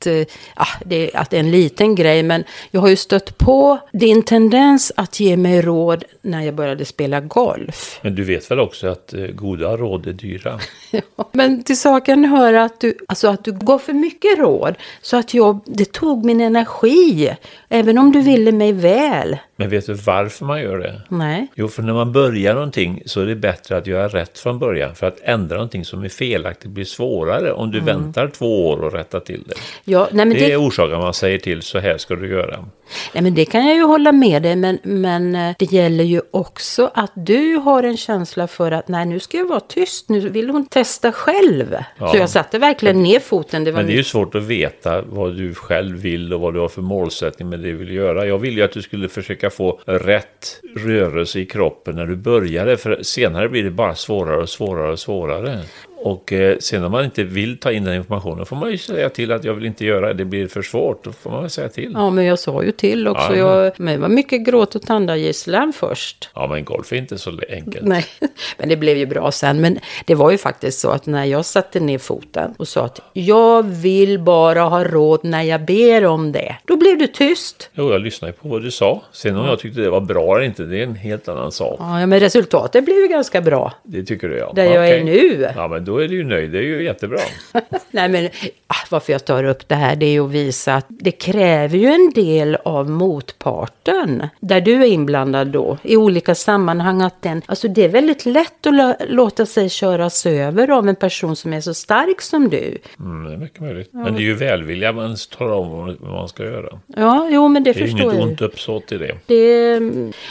ah, 0.54 0.66
det, 0.84 1.10
att 1.14 1.30
det 1.30 1.36
är 1.36 1.40
en 1.40 1.50
liten 1.50 1.94
grej, 1.94 2.22
men 2.22 2.44
jag 2.70 2.80
har 2.80 2.88
ju 2.88 2.96
stött 2.96 3.38
på 3.38 3.78
din 3.92 4.22
tendens 4.22 4.92
att 4.96 5.20
ge 5.20 5.36
mig 5.36 5.62
råd 5.62 6.04
när 6.22 6.42
jag 6.42 6.54
började 6.54 6.84
spela 6.84 7.20
golf. 7.20 8.00
Men 8.02 8.14
du 8.14 8.24
vet 8.24 8.50
väl 8.50 8.60
också 8.60 8.86
att 8.86 9.12
eh, 9.12 9.20
goda 9.20 9.76
råd 9.76 10.06
är 10.06 10.12
dyra? 10.12 10.60
ja, 11.16 11.28
men 11.32 11.62
till 11.62 11.80
saken 11.80 12.24
hör 12.24 12.54
att 12.54 12.80
du, 12.80 12.94
alltså 13.08 13.28
att 13.28 13.44
du 13.44 13.52
gav 13.52 13.78
för 13.78 13.92
mycket 13.92 14.38
råd, 14.38 14.74
så 15.02 15.16
att 15.16 15.34
jag, 15.34 15.60
det 15.64 15.92
tog 15.92 16.24
min 16.24 16.40
energi, 16.40 17.36
även 17.68 17.98
om 17.98 18.12
du 18.12 18.20
ville 18.20 18.52
mig 18.52 18.72
väl. 18.72 19.36
Men 19.56 19.68
vet 19.68 19.86
du 19.86 19.94
varför 19.94 20.44
man 20.44 20.60
gör 20.60 20.78
det? 20.78 21.02
Nej. 21.08 21.46
Jo, 21.54 21.68
för 21.68 21.82
när 21.82 21.94
man 21.94 22.12
börjar 22.12 22.54
någonting 22.54 23.02
så 23.06 23.20
är 23.20 23.26
det 23.26 23.36
bättre 23.36 23.76
att 23.76 23.86
göra 23.86 24.08
rätt 24.08 24.38
från 24.38 24.58
början. 24.58 24.94
För 24.94 25.06
att 25.06 25.20
ändra 25.22 25.56
någonting 25.56 25.84
som 25.84 26.04
är 26.04 26.08
felaktigt 26.08 26.70
blir 26.70 26.84
svårare 26.84 27.52
om 27.52 27.70
du 27.70 27.78
mm. 27.78 27.86
väntar 27.86 28.28
två 28.28 28.68
år 28.68 28.84
och 28.84 28.92
rättar 28.92 29.20
till 29.20 29.44
det. 29.46 29.54
Ja, 29.84 30.08
nej, 30.12 30.26
men 30.26 30.34
det, 30.34 30.46
det- 30.46 30.52
är 30.52 30.60
orsaken 30.60 30.98
man 30.98 31.14
säger 31.14 31.38
till, 31.38 31.62
så 31.62 31.78
här 31.78 31.98
ska 31.98 32.14
du 32.14 32.28
göra. 32.28 32.64
Nej, 33.12 33.22
men 33.22 33.34
det 33.34 33.44
kan 33.44 33.66
jag 33.66 33.76
ju 33.76 33.82
hålla 33.82 34.12
med 34.12 34.42
dig, 34.42 34.56
men, 34.56 34.78
men 34.82 35.34
eh, 35.34 35.54
det 35.58 35.72
gäller 35.72 36.04
ju 36.04 36.20
också 36.30 36.90
att 36.94 37.12
du 37.14 37.56
har 37.56 37.82
en 37.82 37.96
känsla 37.96 38.46
för 38.46 38.72
att 38.72 38.88
nej, 38.88 39.06
nu 39.06 39.20
ska 39.20 39.36
jag 39.36 39.48
vara 39.48 39.60
tyst, 39.60 40.08
nu 40.08 40.28
vill 40.28 40.50
hon 40.50 40.66
testa 40.66 41.12
själv. 41.12 41.76
Ja. 41.98 42.08
Så 42.08 42.16
jag 42.16 42.30
satte 42.30 42.58
verkligen 42.58 43.02
ner 43.02 43.20
foten. 43.20 43.64
Det 43.64 43.72
var 43.72 43.78
Men 43.78 43.86
det 43.86 43.92
är 43.92 43.96
ju 43.96 44.04
svårt 44.04 44.34
att 44.34 44.42
veta 44.42 45.02
vad 45.02 45.36
du 45.36 45.54
själv 45.54 45.96
vill 45.96 46.34
och 46.34 46.40
vad 46.40 46.54
du 46.54 46.60
har 46.60 46.68
för 46.68 46.82
målsättning 46.82 47.48
med 47.48 47.60
det 47.60 47.66
du 47.66 47.76
vill 47.76 47.92
göra. 47.92 48.26
Jag 48.26 48.38
ville 48.38 48.56
ju 48.56 48.62
att 48.62 48.72
du 48.72 48.82
skulle 48.82 49.08
försöka 49.08 49.45
få 49.50 49.80
rätt 49.86 50.60
rörelse 50.76 51.40
i 51.40 51.46
kroppen 51.46 51.96
när 51.96 52.06
du 52.06 52.16
började, 52.16 52.76
för 52.76 53.02
senare 53.02 53.48
blir 53.48 53.64
det 53.64 53.70
bara 53.70 53.94
svårare 53.94 54.42
och 54.42 54.48
svårare 54.48 54.92
och 54.92 54.98
svårare. 54.98 55.60
Och 55.96 56.32
eh, 56.32 56.56
sen 56.58 56.84
om 56.84 56.92
man 56.92 57.04
inte 57.04 57.24
vill 57.24 57.58
ta 57.58 57.72
in 57.72 57.84
den 57.84 57.94
informationen 57.94 58.46
får 58.46 58.56
man 58.56 58.70
ju 58.70 58.78
säga 58.78 59.08
till 59.08 59.32
att 59.32 59.44
jag 59.44 59.54
vill 59.54 59.66
inte 59.66 59.84
göra 59.84 60.06
det, 60.06 60.14
det 60.14 60.24
blir 60.24 60.48
för 60.48 60.62
svårt. 60.62 61.04
Då 61.04 61.12
får 61.12 61.30
man 61.30 61.40
väl 61.40 61.50
säga 61.50 61.68
till. 61.68 61.90
Ja, 61.94 62.10
men 62.10 62.24
jag 62.24 62.38
sa 62.38 62.62
ju 62.62 62.72
till 62.72 63.08
också. 63.08 63.36
Ja, 63.36 63.64
jag, 63.64 63.72
men 63.76 63.94
det 63.94 64.00
var 64.00 64.08
mycket 64.08 64.40
gråt 64.40 64.74
och 64.74 64.82
tandagisslan 64.82 65.72
först. 65.72 66.30
Ja, 66.34 66.46
men 66.46 66.64
golf 66.64 66.92
är 66.92 66.96
inte 66.96 67.18
så 67.18 67.32
enkelt. 67.48 67.86
Nej, 67.86 68.04
men 68.58 68.68
det 68.68 68.76
blev 68.76 68.96
ju 68.96 69.06
bra 69.06 69.32
sen. 69.32 69.60
Men 69.60 69.78
det 70.04 70.14
var 70.14 70.30
ju 70.30 70.38
faktiskt 70.38 70.78
så 70.78 70.90
att 70.90 71.06
när 71.06 71.24
jag 71.24 71.44
satte 71.44 71.80
ner 71.80 71.98
foten 71.98 72.54
och 72.56 72.68
sa 72.68 72.84
att 72.84 73.00
jag 73.12 73.62
vill 73.62 74.18
bara 74.18 74.62
ha 74.62 74.84
råd 74.84 75.20
när 75.22 75.42
jag 75.42 75.64
ber 75.64 76.04
om 76.04 76.32
det. 76.32 76.56
Då 76.64 76.76
blev 76.76 76.98
du 76.98 77.06
tyst. 77.06 77.70
Jo, 77.74 77.92
jag 77.92 78.00
lyssnade 78.00 78.32
på 78.32 78.48
vad 78.48 78.62
du 78.62 78.70
sa. 78.70 79.02
Sen 79.12 79.36
om 79.36 79.46
jag 79.46 79.58
tyckte 79.58 79.80
det 79.80 79.90
var 79.90 80.00
bra 80.00 80.36
eller 80.36 80.46
inte, 80.46 80.62
det 80.62 80.78
är 80.78 80.82
en 80.82 80.94
helt 80.94 81.28
annan 81.28 81.52
sak. 81.52 81.76
Ja, 81.78 82.06
men 82.06 82.20
resultatet 82.20 82.84
blev 82.84 82.96
ju 82.96 83.08
ganska 83.08 83.40
bra. 83.40 83.72
Det 83.82 84.02
tycker 84.02 84.28
du 84.28 84.36
ja. 84.36 84.52
Där 84.54 84.64
jag 84.64 84.88
är 84.88 85.04
nu. 85.04 85.48
Ja, 85.56 85.68
men 85.68 85.84
då 85.86 85.98
är 85.98 86.08
du 86.08 86.14
ju 86.14 86.24
nöjd. 86.24 86.50
Det 86.50 86.58
är 86.58 86.62
ju 86.62 86.84
jättebra. 86.84 87.18
Nej, 87.90 88.08
men 88.08 88.28
ah, 88.66 88.74
varför 88.90 89.12
jag 89.12 89.24
tar 89.24 89.44
upp 89.44 89.68
det 89.68 89.74
här 89.74 89.96
det 89.96 90.06
är 90.06 90.10
ju 90.10 90.24
att 90.24 90.30
visa 90.30 90.74
att 90.74 90.86
det 90.88 91.10
kräver 91.10 91.78
ju 91.78 91.86
en 91.86 92.10
del 92.14 92.56
av 92.64 92.90
motparten. 92.90 94.28
Där 94.40 94.60
du 94.60 94.72
är 94.82 94.86
inblandad 94.86 95.48
då 95.48 95.78
i 95.82 95.96
olika 95.96 96.34
sammanhang. 96.34 97.02
Att 97.02 97.22
den, 97.22 97.42
alltså 97.46 97.68
det 97.68 97.84
är 97.84 97.88
väldigt 97.88 98.26
lätt 98.26 98.66
att 98.66 98.74
lå- 98.74 98.96
låta 99.08 99.46
sig 99.46 99.68
köras 99.70 100.26
över 100.26 100.70
av 100.70 100.88
en 100.88 100.96
person 100.96 101.36
som 101.36 101.52
är 101.52 101.60
så 101.60 101.74
stark 101.74 102.20
som 102.22 102.48
du. 102.48 102.78
Mm, 103.00 103.24
det 103.28 103.32
är 103.32 103.36
mycket 103.38 103.60
möjligt. 103.60 103.88
Men 103.92 104.14
det 104.14 104.20
är 104.20 104.22
ju 104.24 104.34
välvilja 104.34 104.92
man 104.92 105.16
talar 105.38 105.54
om 105.56 105.96
vad 106.00 106.12
man 106.12 106.28
ska 106.28 106.44
göra. 106.44 106.78
Ja, 106.86 107.28
jo 107.30 107.48
men 107.48 107.64
det, 107.64 107.72
Det 107.72 107.80
är 107.80 107.84
ju 107.86 107.90
förstår 107.90 108.12
inget 108.12 108.18
jag. 108.20 108.28
ont 108.28 108.40
uppsåt 108.42 108.92
i 108.92 108.98
det. 108.98 109.14
Det, 109.26 109.80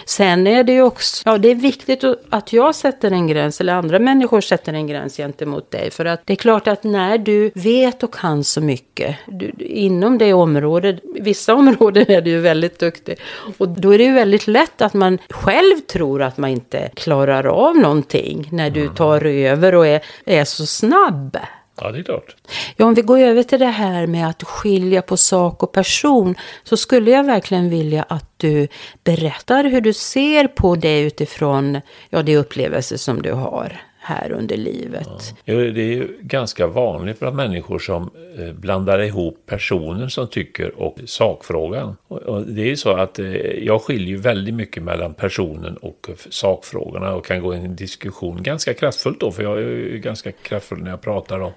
sen 0.06 0.48
är 0.48 0.64
det 0.64 0.74
ju 0.74 0.82
också, 0.82 1.22
ja 1.30 1.38
det 1.38 1.52
är 1.52 1.56
viktigt 1.56 2.04
att 2.30 2.54
jag 2.54 2.76
sätter 2.76 3.12
en 3.12 3.28
gräns 3.28 3.62
eller 3.62 3.74
andra 3.74 4.00
människor 4.00 4.42
sätter 4.42 4.74
en 4.74 4.88
gräns 4.88 5.18
gentemot 5.18 5.45
dig. 5.72 5.92
För 5.92 6.06
att 6.06 6.22
det 6.26 6.34
är 6.34 6.38
klart 6.38 6.68
att 6.68 6.84
när 6.84 7.18
du 7.18 7.52
vet 7.56 8.04
och 8.04 8.14
kan 8.14 8.44
så 8.44 8.62
mycket 8.62 9.16
du, 9.28 9.52
inom 9.60 10.18
det 10.18 10.34
området, 10.34 11.00
vissa 11.04 11.54
områden 11.56 12.06
är 12.12 12.22
du 12.22 12.30
ju 12.30 12.40
väldigt 12.40 12.80
duktig. 12.80 13.20
Och 13.58 13.70
då 13.70 13.94
är 13.94 13.98
det 13.98 14.04
ju 14.04 14.14
väldigt 14.14 14.48
lätt 14.48 14.82
att 14.82 14.94
man 14.94 15.18
själv 15.30 15.80
tror 15.80 16.22
att 16.22 16.38
man 16.38 16.50
inte 16.50 16.90
klarar 16.96 17.44
av 17.46 17.76
någonting 17.76 18.50
när 18.52 18.70
du 18.70 18.90
tar 18.90 19.26
över 19.26 19.76
och 19.76 19.88
är, 19.88 20.02
är 20.26 20.46
så 20.46 20.66
snabb. 20.66 21.38
Ja, 21.82 21.92
det 21.92 22.00
är 22.00 22.04
klart. 22.04 22.36
Ja, 22.76 22.86
om 22.86 22.94
vi 22.94 23.02
går 23.02 23.20
över 23.20 23.44
till 23.44 23.60
det 23.60 23.66
här 23.66 24.08
med 24.08 24.30
att 24.30 24.44
skilja 24.44 25.02
på 25.02 25.18
sak 25.18 25.64
och 25.64 25.72
person 25.72 26.36
så 26.64 26.78
skulle 26.78 27.12
jag 27.12 27.24
verkligen 27.24 27.70
vilja 27.70 28.04
att 28.04 28.30
du 28.38 28.68
berättar 29.04 29.64
hur 29.64 29.82
du 29.82 29.94
ser 29.94 30.48
på 30.48 30.76
det 30.76 31.02
utifrån 31.02 31.82
ja, 32.10 32.22
de 32.22 32.38
upplevelser 32.38 32.98
som 32.98 33.22
du 33.22 33.32
har 33.32 33.82
här 34.06 34.32
under 34.32 34.58
livet. 34.58 35.36
Jo, 35.46 35.58
det 35.58 35.82
är 35.82 35.96
ju 35.96 36.18
ganska 36.22 36.68
vanligt 36.68 37.20
bland 37.20 37.36
människor 37.36 37.80
som 37.80 38.10
eh, 38.38 38.54
blandar 38.54 39.00
ihop 39.00 39.38
personen 39.46 40.10
som 40.10 40.28
tycker 40.28 40.80
och 40.80 41.00
sakfrågan. 41.06 41.98
Och, 42.08 42.42
det 42.42 42.62
är 42.62 42.66
ju 42.66 42.76
så 42.76 42.92
att 42.92 43.20
eh, 43.20 43.26
jag 43.64 43.82
skiljer 43.82 44.08
ju 44.08 44.18
väldigt 44.18 44.54
mycket 44.54 44.84
mellan 44.84 45.14
personen 45.14 45.78
och 45.78 46.10
sakfrågorna 46.30 47.14
och 47.14 47.26
kan 47.26 47.42
gå 47.42 47.56
in 47.56 47.62
i 47.62 47.66
en 47.66 47.76
diskussion 47.76 48.44
ganska 48.44 48.74
kraftfullt 48.74 49.20
då, 49.20 49.32
för 49.32 49.44
jag 49.44 49.58
är 49.58 49.62
ju 49.62 50.00
ganska 50.00 50.32
kraftfull 50.32 50.80
när 50.80 50.90
jag 50.90 51.02
pratar 51.02 51.40
då. 51.40 51.54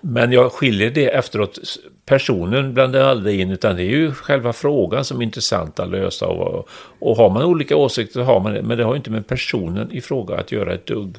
Men 0.00 0.32
jag 0.32 0.52
skiljer 0.52 0.90
det 0.90 1.06
efteråt. 1.06 1.58
Personen 2.06 2.74
blandar 2.74 3.00
jag 3.00 3.08
aldrig 3.08 3.40
in, 3.40 3.50
utan 3.50 3.76
det 3.76 3.82
är 3.82 3.96
ju 3.96 4.12
själva 4.12 4.52
frågan 4.52 5.04
som 5.04 5.20
är 5.20 5.24
intressant 5.24 5.80
att 5.80 5.90
lösa. 5.90 6.26
Och, 6.26 6.68
och 6.98 7.16
har 7.16 7.30
man 7.30 7.42
olika 7.42 7.76
åsikter 7.76 8.12
så 8.12 8.22
har 8.22 8.40
man 8.40 8.54
det, 8.54 8.62
men 8.62 8.78
det 8.78 8.84
har 8.84 8.92
ju 8.92 8.96
inte 8.96 9.10
med 9.10 9.26
personen 9.26 9.92
i 9.92 10.00
fråga 10.00 10.36
att 10.36 10.52
göra 10.52 10.74
ett 10.74 10.86
dugg. 10.86 11.16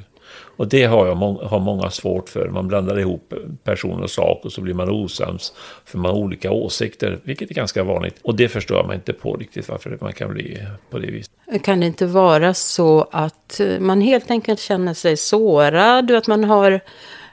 Och 0.56 0.68
det 0.68 0.84
har, 0.84 1.08
jag, 1.08 1.18
må- 1.18 1.44
har 1.44 1.60
många 1.60 1.90
svårt 1.90 2.30
för. 2.30 2.50
Man 2.50 2.68
blandar 2.68 3.00
ihop 3.00 3.34
person 3.64 4.04
och 4.04 4.10
sak 4.10 4.46
och 4.46 4.52
så 4.52 4.62
blir 4.62 4.74
man 4.74 4.90
osams 4.90 5.54
för 5.86 5.98
man 5.98 6.12
har 6.12 6.18
olika 6.18 6.52
åsikter, 6.52 7.20
vilket 7.24 7.52
är 7.52 7.56
ganska 7.56 7.84
vanligt. 7.84 8.16
Och 8.22 8.36
det 8.36 8.50
förstår 8.50 8.84
man 8.84 8.96
inte 8.96 9.14
på 9.14 9.36
riktigt 9.36 9.70
varför 9.70 9.98
man 10.02 10.14
kan 10.14 10.34
bli 10.34 10.68
på 10.90 11.00
det 11.00 11.12
viset. 11.12 11.32
Kan 11.64 11.80
det 11.80 11.86
inte 11.86 12.06
vara 12.06 12.54
så 12.54 13.08
att 13.12 13.60
eh, 13.60 13.80
man 13.80 14.02
helt 14.02 14.32
enkelt 14.32 14.60
känner 14.60 14.94
sig 14.94 15.18
sårad 15.18 16.12
och 16.12 16.18
att 16.18 16.28
man 16.28 16.44
har 16.44 16.82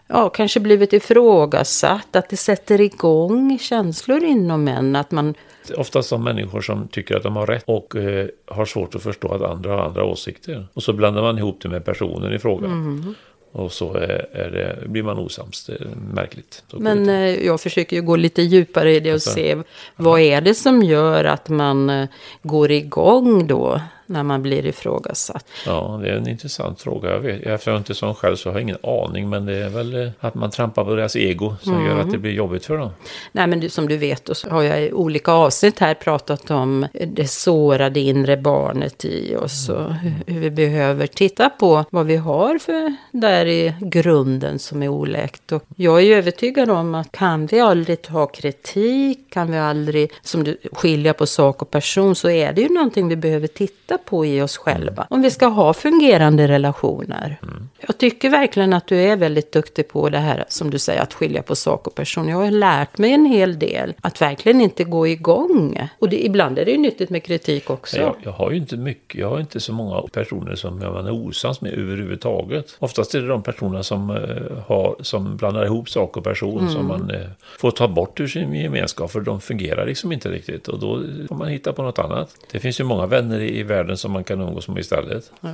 ja, 0.06 0.28
kanske 0.28 0.60
blivit 0.60 0.92
ifrågasatt, 0.92 2.16
att 2.16 2.28
det 2.28 2.36
sätter 2.36 2.80
igång 2.80 3.58
känslor 3.60 4.24
inom 4.24 4.68
en, 4.68 4.96
att 4.96 5.10
man 5.10 5.34
Oftast 5.76 6.10
de 6.10 6.24
människor 6.24 6.60
som 6.60 6.88
tycker 6.88 7.16
att 7.16 7.22
de 7.22 7.36
har 7.36 7.46
rätt 7.46 7.64
och 7.66 7.96
eh, 7.96 8.26
har 8.46 8.64
svårt 8.64 8.94
att 8.94 9.02
förstå 9.02 9.28
att 9.28 9.42
andra 9.42 9.70
har 9.70 9.78
andra 9.78 10.04
åsikter. 10.04 10.66
Och 10.74 10.82
så 10.82 10.92
blandar 10.92 11.22
man 11.22 11.38
ihop 11.38 11.58
det 11.62 11.68
med 11.68 11.84
personen 11.84 12.32
i 12.32 12.38
fråga. 12.38 12.66
Mm. 12.66 13.14
Och 13.52 13.72
så 13.72 13.94
är 13.94 14.50
det, 14.50 14.88
blir 14.88 15.02
man 15.02 15.18
osams. 15.18 15.66
Det 15.66 15.72
är 15.72 15.88
märkligt. 16.14 16.64
Så 16.70 16.78
Men 16.78 17.08
eh, 17.08 17.46
jag 17.46 17.60
försöker 17.60 17.96
ju 17.96 18.02
gå 18.02 18.16
lite 18.16 18.42
djupare 18.42 18.94
i 18.94 19.00
det 19.00 19.10
och 19.10 19.14
Alltså. 19.14 19.30
se 19.30 19.56
vad 19.96 20.20
är 20.20 20.40
det 20.40 20.54
som 20.54 20.82
gör 20.82 21.24
att 21.24 21.48
man 21.48 21.90
eh, 21.90 22.08
går 22.42 22.70
igång 22.70 23.46
då 23.46 23.80
när 24.08 24.22
man 24.22 24.42
blir 24.42 24.66
ifrågasatt. 24.66 25.46
Ja, 25.66 26.00
det 26.02 26.08
är 26.08 26.16
en 26.16 26.28
intressant 26.28 26.80
fråga. 26.80 27.10
Jag 27.10 27.20
vet, 27.20 27.66
jag 27.66 27.76
inte 27.76 27.92
är 27.92 27.94
sån 27.94 28.14
själv 28.14 28.36
så 28.36 28.48
har 28.48 28.54
jag 28.54 28.62
ingen 28.62 28.78
aning. 28.82 29.30
Men 29.30 29.46
det 29.46 29.56
är 29.56 29.68
väl 29.68 29.94
eh, 29.94 30.10
att 30.20 30.34
man 30.34 30.50
trampar 30.50 30.84
på 30.84 30.94
deras 30.94 31.16
ego 31.16 31.56
som 31.62 31.86
gör 31.86 31.98
att 31.98 32.10
det 32.10 32.18
blir 32.18 32.32
jobbigt 32.32 32.66
för 32.66 32.78
dem. 32.78 32.90
Nej, 33.32 33.46
men 33.46 33.60
du, 33.60 33.68
som 33.68 33.88
du 33.88 33.96
vet 33.96 34.28
så 34.32 34.50
har 34.50 34.62
jag 34.62 34.82
i 34.82 34.92
olika 34.92 35.32
avsnitt 35.32 35.78
här 35.78 35.94
pratat 35.94 36.50
om 36.50 36.86
det 37.06 37.30
sårade 37.30 38.00
inre 38.00 38.36
barnet 38.36 39.04
i 39.04 39.36
oss 39.36 39.68
och 39.68 39.94
hur, 39.94 40.12
hur 40.26 40.40
vi 40.40 40.50
behöver 40.50 41.06
titta 41.06 41.50
på 41.50 41.84
vad 41.90 42.06
vi 42.06 42.16
har 42.16 42.58
för 42.58 42.94
där 43.12 43.46
i 43.46 43.74
grunden 43.80 44.58
som 44.58 44.82
är 44.82 44.88
oläkt. 44.88 45.52
Och 45.52 45.62
jag 45.76 46.02
är 46.02 46.16
övertygad 46.16 46.70
om 46.70 46.94
att 46.94 47.12
kan 47.12 47.46
vi 47.46 47.60
aldrig 47.60 48.02
ta 48.02 48.26
kritik, 48.26 49.30
kan 49.30 49.50
vi 49.50 49.58
aldrig 49.58 50.12
som 50.22 50.44
du, 50.44 50.56
skilja 50.72 51.14
på 51.14 51.26
sak 51.26 51.62
och 51.62 51.70
person 51.70 52.14
så 52.14 52.30
är 52.30 52.52
det 52.52 52.60
ju 52.60 52.68
någonting 52.68 53.08
vi 53.08 53.16
behöver 53.16 53.46
titta 53.46 53.97
på 54.04 54.26
i 54.26 54.42
oss 54.42 54.56
själva. 54.56 55.06
Om 55.10 55.22
vi 55.22 55.30
ska 55.30 55.46
ha 55.46 55.74
fungerande 55.74 56.48
relationer. 56.48 57.40
Jag 57.86 57.98
tycker 57.98 58.30
verkligen 58.30 58.72
att 58.72 58.86
du 58.86 58.96
är 58.96 59.16
väldigt 59.16 59.52
duktig 59.52 59.88
på 59.88 60.08
det 60.08 60.18
här 60.18 60.44
som 60.48 60.70
du 60.70 60.78
säger 60.78 61.02
att 61.02 61.14
skilja 61.14 61.42
på 61.42 61.56
sak 61.56 61.86
och 61.86 61.94
person. 61.94 62.28
Jag 62.28 62.36
har 62.36 62.50
lärt 62.50 62.98
mig 62.98 63.12
en 63.12 63.26
hel 63.26 63.58
del. 63.58 63.94
Att 64.00 64.22
verkligen 64.22 64.60
inte 64.60 64.84
gå 64.84 65.06
igång. 65.06 65.88
Och 65.98 66.08
det, 66.08 66.24
ibland 66.24 66.58
är 66.58 66.64
det 66.64 66.70
ju 66.70 66.78
nyttigt 66.78 67.10
med 67.10 67.24
kritik 67.24 67.70
också. 67.70 67.96
Jag, 67.96 68.16
jag 68.22 68.32
har 68.32 68.50
ju 68.50 68.56
inte 68.56 68.76
mycket, 68.76 69.20
jag 69.20 69.30
har 69.30 69.40
inte 69.40 69.60
så 69.60 69.72
många 69.72 70.00
personer 70.00 70.54
som 70.54 70.80
jag 70.82 71.06
är 71.06 71.10
osams 71.10 71.60
med 71.60 71.72
överhuvudtaget. 71.72 72.76
Oftast 72.78 73.14
är 73.14 73.20
det 73.20 73.28
de 73.28 73.42
personerna 73.42 73.82
som, 73.82 74.10
eh, 74.10 74.64
har, 74.66 74.96
som 75.00 75.36
blandar 75.36 75.64
ihop 75.64 75.88
sak 75.88 76.16
och 76.16 76.24
person 76.24 76.70
som 76.70 76.86
man 76.86 77.10
eh, 77.10 77.20
får 77.58 77.70
ta 77.70 77.88
bort 77.88 78.20
ur 78.20 78.26
sin 78.26 78.54
gemenskap 78.54 79.10
för 79.10 79.20
de 79.20 79.40
fungerar 79.40 79.86
liksom 79.86 80.12
inte 80.12 80.28
riktigt 80.28 80.68
och 80.68 80.78
då 80.78 81.02
får 81.28 81.34
man 81.34 81.48
hitta 81.48 81.72
på 81.72 81.82
något 81.82 81.98
annat. 81.98 82.36
Det 82.52 82.60
finns 82.60 82.80
ju 82.80 82.84
många 82.84 83.06
vänner 83.06 83.40
i, 83.40 83.58
i 83.58 83.62
världen 83.62 83.87
som 83.96 84.12
man 84.12 84.24
kan 84.24 84.40
umgås 84.40 84.68
med 84.68 84.78
istället. 84.78 85.32
Ja. 85.40 85.48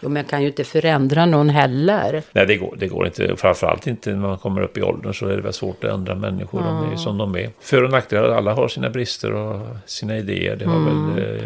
Jo, 0.00 0.08
men 0.08 0.16
jag 0.16 0.28
kan 0.28 0.42
ju 0.42 0.48
inte 0.48 0.64
förändra 0.64 1.26
någon 1.26 1.48
heller. 1.48 2.22
Nej, 2.32 2.46
det 2.46 2.56
går, 2.56 2.76
det 2.78 2.88
går 2.88 3.06
inte. 3.06 3.36
Framförallt 3.36 3.86
inte 3.86 4.10
när 4.10 4.28
man 4.28 4.38
kommer 4.38 4.62
upp 4.62 4.78
i 4.78 4.82
åldern 4.82 5.14
så 5.14 5.26
är 5.26 5.36
det 5.36 5.42
väl 5.42 5.52
svårt 5.52 5.84
att 5.84 5.90
ändra 5.90 6.14
människor. 6.14 6.60
De 6.60 6.92
är 6.92 6.96
som 6.96 7.18
de 7.18 7.36
är. 7.36 7.50
För 7.60 7.82
och 7.82 7.90
nackdelar, 7.90 8.28
alla 8.28 8.54
har 8.54 8.68
sina 8.68 8.90
brister 8.90 9.32
och 9.32 9.66
sina 9.86 10.16
idéer. 10.16 10.56
Det 10.56 10.64
har 10.64 10.80
väl 10.80 11.24
eh, 11.24 11.40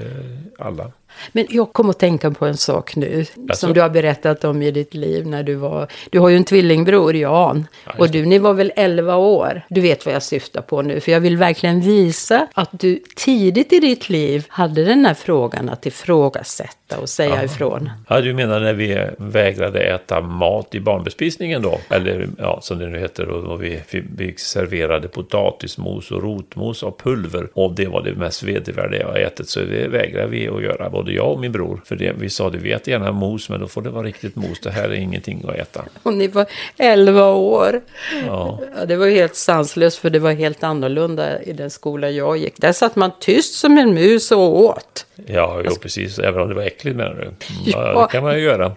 alla. 0.60 0.92
Men 1.32 1.46
jag 1.50 1.72
kom 1.72 1.90
att 1.90 1.98
tänka 1.98 2.30
på 2.30 2.46
en 2.46 2.56
sak 2.56 2.96
nu. 2.96 3.24
Jaså? 3.48 3.60
Som 3.60 3.72
du 3.72 3.80
har 3.80 3.90
berättat 3.90 4.44
om 4.44 4.62
i 4.62 4.70
ditt 4.70 4.94
liv 4.94 5.26
när 5.26 5.42
du 5.42 5.54
var... 5.54 5.88
Du 6.10 6.18
har 6.18 6.28
ju 6.28 6.36
en 6.36 6.44
tvillingbror, 6.44 7.16
Jan. 7.16 7.66
Ja, 7.86 7.92
och 7.98 8.10
du, 8.10 8.26
ni 8.26 8.38
var 8.38 8.54
väl 8.54 8.72
11 8.76 9.16
år. 9.16 9.62
Du 9.68 9.80
vet 9.80 10.06
vad 10.06 10.14
jag 10.14 10.22
syftar 10.22 10.62
på 10.62 10.82
nu. 10.82 11.00
För 11.00 11.12
jag 11.12 11.20
vill 11.20 11.36
verkligen 11.36 11.80
visa 11.80 12.46
att 12.54 12.70
du 12.72 13.02
tidigt 13.16 13.72
i 13.72 13.80
ditt 13.80 14.08
liv 14.08 14.44
hade 14.48 14.84
den 14.84 15.06
här 15.06 15.14
frågan 15.14 15.68
att 15.68 15.86
ifrågasätta 15.86 16.98
och 16.98 17.08
säga 17.08 17.44
ifrån. 17.44 17.90
Ja, 18.08 18.20
du 18.20 18.34
menar 18.34 18.60
när 18.60 18.74
vi 18.74 19.06
vägrade 19.18 19.80
äta 19.80 20.20
mat 20.20 20.74
i 20.74 20.80
barnbespisningen 20.80 21.62
då? 21.62 21.80
Eller 21.90 22.28
ja, 22.38 22.58
som 22.62 22.78
det 22.78 22.86
nu 22.86 22.98
heter. 22.98 23.28
Och, 23.28 23.62
vi, 23.62 23.82
vi 24.16 24.34
serverade 24.36 25.08
potatismos 25.08 26.10
och 26.10 26.22
rotmos 26.22 26.82
och 26.82 27.02
pulver. 27.02 27.48
Och 27.52 27.74
det 27.74 27.86
var 27.86 28.02
det 28.02 28.14
mest 28.14 28.42
vedervärdiga 28.42 29.02
jag 29.02 29.22
ätit. 29.22 29.48
Så 29.48 29.60
det 29.60 29.88
vägrade 29.88 30.28
vi 30.28 30.49
att 30.50 30.62
göra, 30.62 30.90
både 30.90 31.12
jag 31.12 31.32
och 31.32 31.40
min 31.40 31.52
bror. 31.52 31.80
För 31.84 31.96
det, 31.96 32.12
vi 32.18 32.30
sa 32.30 32.48
vi 32.48 32.72
äter 32.72 32.92
gärna 32.92 33.12
mos, 33.12 33.48
men 33.48 33.60
då 33.60 33.68
får 33.68 33.82
det 33.82 33.90
vara 33.90 34.06
riktigt 34.06 34.36
mos. 34.36 34.60
Det 34.60 34.70
här 34.70 34.88
är 34.88 34.92
ingenting 34.94 35.44
att 35.48 35.54
äta. 35.54 35.84
Och 36.02 36.14
ni 36.14 36.28
var 36.28 36.46
11 36.76 37.26
år. 37.32 37.80
Ja. 38.26 38.60
Ja, 38.76 38.84
det 38.86 38.96
var 38.96 39.06
helt 39.08 39.34
sanslöst 39.36 39.98
för 39.98 40.10
det 40.10 40.18
var 40.18 40.32
helt 40.32 40.62
annorlunda 40.64 41.42
i 41.42 41.52
den 41.52 41.70
skola 41.70 42.10
jag 42.10 42.36
gick. 42.36 42.54
Där 42.56 42.72
satt 42.72 42.96
man 42.96 43.10
tyst 43.20 43.54
som 43.54 43.78
en 43.78 43.94
mus 43.94 44.32
och 44.32 44.60
åt. 44.60 45.06
Ja, 45.26 45.62
jo, 45.64 45.70
precis. 45.80 46.18
Även 46.18 46.40
om 46.42 46.48
det 46.48 46.54
var 46.54 46.62
äckligt 46.62 46.96
menar 46.96 47.14
du? 47.14 47.30
Ja, 47.70 47.92
Ja. 47.94 48.00
det 48.06 48.12
kan 48.12 48.24
man 48.24 48.34
ju 48.34 48.40
göra. 48.40 48.72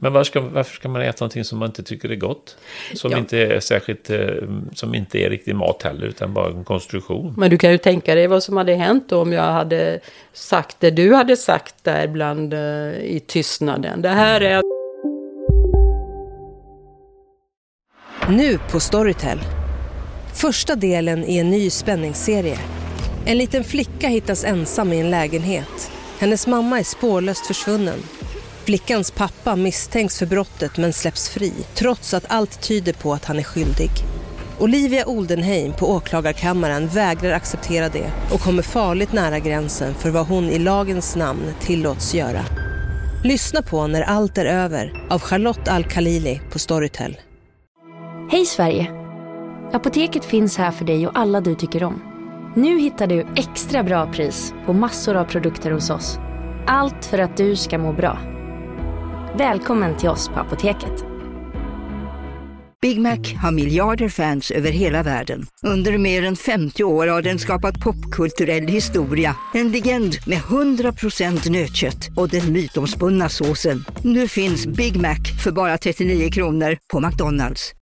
Men 0.00 0.12
varför 0.12 0.24
ska, 0.24 0.40
varför 0.40 0.74
ska 0.74 0.88
man 0.88 1.02
äta 1.02 1.24
någonting 1.24 1.44
som 1.44 1.58
man 1.58 1.66
inte 1.68 1.82
tycker 1.82 2.08
är 2.10 2.16
gott? 2.16 2.56
Som 2.94 3.10
Ja. 3.10 3.18
inte 3.18 3.38
är 3.38 3.60
särskilt, 3.60 4.10
eh, 4.10 4.18
som 4.74 4.94
inte 4.94 5.18
är 5.18 5.30
riktig 5.30 5.54
mat 5.54 5.82
heller, 5.82 6.06
utan 6.06 6.34
bara 6.34 6.50
en 6.50 6.64
konstruktion. 6.64 7.34
Men 7.36 7.50
du 7.50 7.58
kan 7.58 7.70
ju 7.72 7.78
tänka 7.78 8.14
dig 8.14 8.26
vad 8.26 8.42
som 8.42 8.56
hade 8.56 8.74
hänt 8.74 9.04
då 9.08 9.22
om 9.22 9.32
jag 9.32 9.42
hade 9.42 10.00
sagt 10.32 10.76
det 10.80 10.90
du 10.90 11.14
hade 11.14 11.36
sagt 11.36 11.74
där 11.84 12.08
bland 12.08 12.54
eh, 12.54 12.60
i 13.02 13.22
tystnaden. 13.26 14.02
Det 14.02 14.08
här 14.08 14.40
är 14.40 14.62
Nu 18.28 18.58
på 18.72 18.80
Storytel. 18.80 19.38
Första 20.34 20.74
delen 20.76 21.24
i 21.24 21.38
en 21.38 21.50
ny 21.50 21.70
spänningsserie. 21.70 22.58
En 23.26 23.38
liten 23.38 23.64
flicka 23.64 24.08
hittas 24.08 24.44
ensam 24.44 24.92
i 24.92 25.00
en 25.00 25.10
lägenhet. 25.10 25.90
Hennes 26.18 26.46
mamma 26.46 26.78
är 26.78 26.82
spårlöst 26.84 27.46
försvunnen. 27.46 27.98
Flickans 28.68 29.10
pappa 29.10 29.56
misstänks 29.56 30.18
för 30.18 30.26
brottet 30.26 30.76
men 30.76 30.92
släpps 30.92 31.28
fri 31.28 31.52
trots 31.74 32.14
att 32.14 32.24
allt 32.28 32.62
tyder 32.62 32.92
på 32.92 33.12
att 33.12 33.24
han 33.24 33.38
är 33.38 33.42
skyldig. 33.42 33.90
Olivia 34.58 35.06
Oldenheim 35.06 35.72
på 35.72 35.90
åklagarkammaren 35.90 36.88
vägrar 36.88 37.32
acceptera 37.32 37.88
det 37.88 38.10
och 38.32 38.40
kommer 38.40 38.62
farligt 38.62 39.12
nära 39.12 39.38
gränsen 39.38 39.94
för 39.94 40.10
vad 40.10 40.26
hon 40.26 40.44
i 40.44 40.58
lagens 40.58 41.16
namn 41.16 41.54
tillåts 41.60 42.14
göra. 42.14 42.44
Lyssna 43.24 43.62
på 43.62 43.86
När 43.86 44.02
allt 44.02 44.38
är 44.38 44.44
över 44.44 45.06
av 45.10 45.20
Charlotte 45.20 45.68
Al-Khalili 45.68 46.40
på 46.52 46.58
Storytel. 46.58 47.16
Hej 48.30 48.46
Sverige! 48.46 48.86
Apoteket 49.72 50.24
finns 50.24 50.56
här 50.56 50.70
för 50.70 50.84
dig 50.84 51.06
och 51.06 51.18
alla 51.18 51.40
du 51.40 51.54
tycker 51.54 51.84
om. 51.84 52.02
Nu 52.56 52.80
hittar 52.80 53.06
du 53.06 53.26
extra 53.36 53.82
bra 53.82 54.12
pris 54.12 54.52
på 54.66 54.72
massor 54.72 55.14
av 55.14 55.24
produkter 55.24 55.70
hos 55.70 55.90
oss. 55.90 56.18
Allt 56.66 57.04
för 57.04 57.18
att 57.18 57.36
du 57.36 57.56
ska 57.56 57.78
må 57.78 57.92
bra. 57.92 58.37
Välkommen 59.38 59.96
till 59.96 60.08
oss 60.08 60.28
på 60.28 60.40
Apoteket. 60.40 61.04
Big 62.82 63.00
Mac 63.00 63.16
har 63.42 63.52
miljarder 63.52 64.08
fans 64.08 64.50
över 64.50 64.70
hela 64.70 65.02
världen. 65.02 65.46
Under 65.62 65.98
mer 65.98 66.24
än 66.24 66.36
50 66.36 66.84
år 66.84 67.06
har 67.06 67.22
den 67.22 67.38
skapat 67.38 67.80
popkulturell 67.80 68.68
historia. 68.68 69.36
En 69.54 69.72
legend 69.72 70.16
med 70.26 70.38
100% 70.38 71.50
nötkött 71.50 72.08
och 72.16 72.28
den 72.28 72.52
mytomspunna 72.52 73.28
såsen. 73.28 73.84
Nu 74.02 74.28
finns 74.28 74.66
Big 74.66 74.96
Mac 74.96 75.18
för 75.44 75.52
bara 75.52 75.78
39 75.78 76.30
kronor 76.30 76.76
på 76.92 77.00
McDonalds 77.00 77.74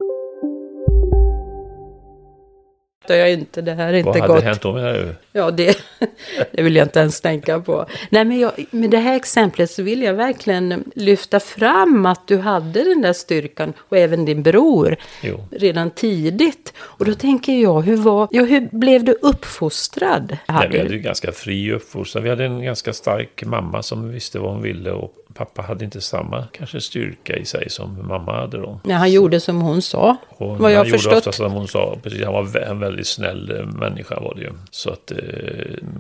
jag 3.14 3.32
inte, 3.32 3.62
det 3.62 3.74
här 3.74 3.94
är 3.94 4.04
Vad 4.04 4.16
inte 4.16 4.22
hade 4.22 4.34
gott. 4.34 4.44
hänt 4.44 4.62
då 4.62 4.74
menar 4.74 4.94
du? 4.94 5.16
Ja, 5.32 5.52
det, 5.52 5.78
det 6.52 6.62
vill 6.64 6.76
jag 6.76 6.86
inte 6.86 7.00
ens 7.00 7.22
tänka 7.22 7.60
på. 7.60 7.86
Nej, 8.10 8.26
men 8.26 8.40
jag, 8.40 8.52
med 8.72 8.90
det 8.90 8.98
här 8.98 9.16
exemplet 9.16 9.72
så 9.72 9.84
vill 9.84 10.02
jag 10.02 10.14
verkligen 10.14 10.84
lyfta 10.96 11.40
fram 11.40 12.06
att 12.06 12.28
du 12.28 12.38
hade 12.38 12.84
den 12.84 13.02
där 13.02 13.14
styrkan 13.14 13.74
och 13.80 13.98
även 13.98 14.26
din 14.26 14.44
bror 14.44 14.96
Jo. 15.24 15.48
redan 15.52 15.92
tidigt. 15.92 16.74
Och 16.80 17.06
då 17.06 17.14
tänker 17.14 17.54
jag, 17.54 17.82
hur, 17.82 17.98
var, 17.98 18.28
ja, 18.32 18.44
hur 18.44 18.70
blev 18.72 19.04
du 19.04 19.12
uppfostrad? 19.22 20.28
Nej, 20.30 20.40
Hade 20.58 20.68
vi 20.68 20.78
hade 20.78 20.94
ju 20.94 21.00
ganska 21.00 21.32
fri 21.32 21.72
uppfostran. 21.72 22.24
Vi 22.24 22.30
hade 22.30 22.46
en 22.46 22.64
ganska 22.64 22.94
stark 22.94 23.44
mamma 23.46 23.84
som 23.84 24.12
visste 24.12 24.40
vad 24.40 24.52
hon 24.52 24.62
ville 24.62 24.92
och 24.92 25.14
pappa 25.38 25.62
hade 25.62 25.86
inte 25.86 26.02
samma 26.02 26.48
kanske 26.52 26.82
styrka 26.82 27.36
i 27.36 27.46
sig 27.46 27.70
som 27.70 28.08
mamma 28.08 28.36
hade 28.40 28.58
då. 28.58 28.80
Nej, 28.84 28.98
han 28.98 29.12
gjorde 29.12 29.40
som 29.40 29.62
hon 29.62 29.82
sa, 29.82 30.18
Och 30.30 30.58
vad 30.58 30.72
jag 30.72 30.78
han 30.78 30.88
gjorde 30.88 30.98
förstått. 30.98 31.18
ofta 31.18 31.32
som 31.32 31.52
hon 31.52 31.68
sa, 31.68 31.98
precis, 32.04 32.24
han 32.24 32.34
var 32.34 32.58
en 32.58 32.80
väldigt 32.80 33.08
snäll 33.08 33.52
eh, 33.60 33.66
människa 33.66 34.20
var 34.20 34.36
det 34.36 34.42
ju. 34.42 34.52
Så 34.72 34.90
att, 34.90 35.12
eh, 35.12 35.18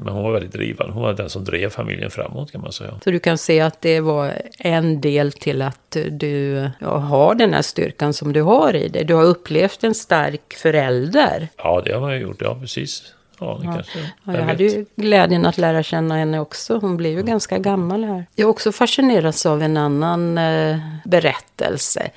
men 0.04 0.14
hon 0.14 0.24
var 0.24 0.32
väldigt 0.32 0.54
drivande, 0.54 0.94
hon 0.94 1.04
var 1.04 1.14
den 1.14 1.30
som 1.30 1.44
drev 1.44 1.70
familjen 1.70 2.12
framåt 2.12 2.52
kan 2.52 2.62
man 2.62 2.72
säga. 2.72 2.92
Så 3.04 3.12
du 3.12 3.20
kan 3.20 3.38
se 3.38 3.62
att 3.62 3.82
det 3.82 4.00
var 4.00 4.34
en 4.60 5.02
del 5.02 5.32
till 5.32 5.62
att 5.62 5.98
du 6.12 6.70
ja, 6.80 6.98
har 6.98 7.36
den 7.36 7.54
här 7.54 7.62
styrkan 7.62 8.14
som 8.14 8.34
du 8.34 8.42
har 8.42 8.76
i 8.76 8.88
dig. 8.88 9.04
Du 9.04 9.14
har 9.14 9.24
upplevt 9.24 9.84
en 9.84 9.96
stark 9.96 10.54
förälder. 10.54 11.48
Ja, 11.58 11.82
det 11.86 11.94
har 11.94 12.02
man 12.02 12.14
ju 12.14 12.20
gjort, 12.22 12.42
ja 12.42 12.58
precis. 12.62 13.15
Ja, 13.40 13.58
det 13.62 13.66
kanske, 13.66 14.00
Ja, 14.00 14.06
vem 14.24 14.36
jag 14.36 14.46
hade 14.46 14.64
ju 14.64 14.86
glädjen 14.96 15.46
att 15.46 15.58
lära 15.58 15.84
känna 15.84 16.16
henne 16.18 16.40
också. 16.40 16.78
Hon 16.78 16.98
blev 16.98 17.14
ju 17.14 17.24
ganska 17.24 17.58
gammal 17.58 18.04
här. 18.04 18.26
Jag 18.36 18.46
har 18.46 18.52
också 18.52 18.72
fascinerats 18.72 19.46
av 19.46 19.62
en 19.64 19.78
annan 19.78 20.38
eh, 20.38 20.78
berättelse 21.06 22.10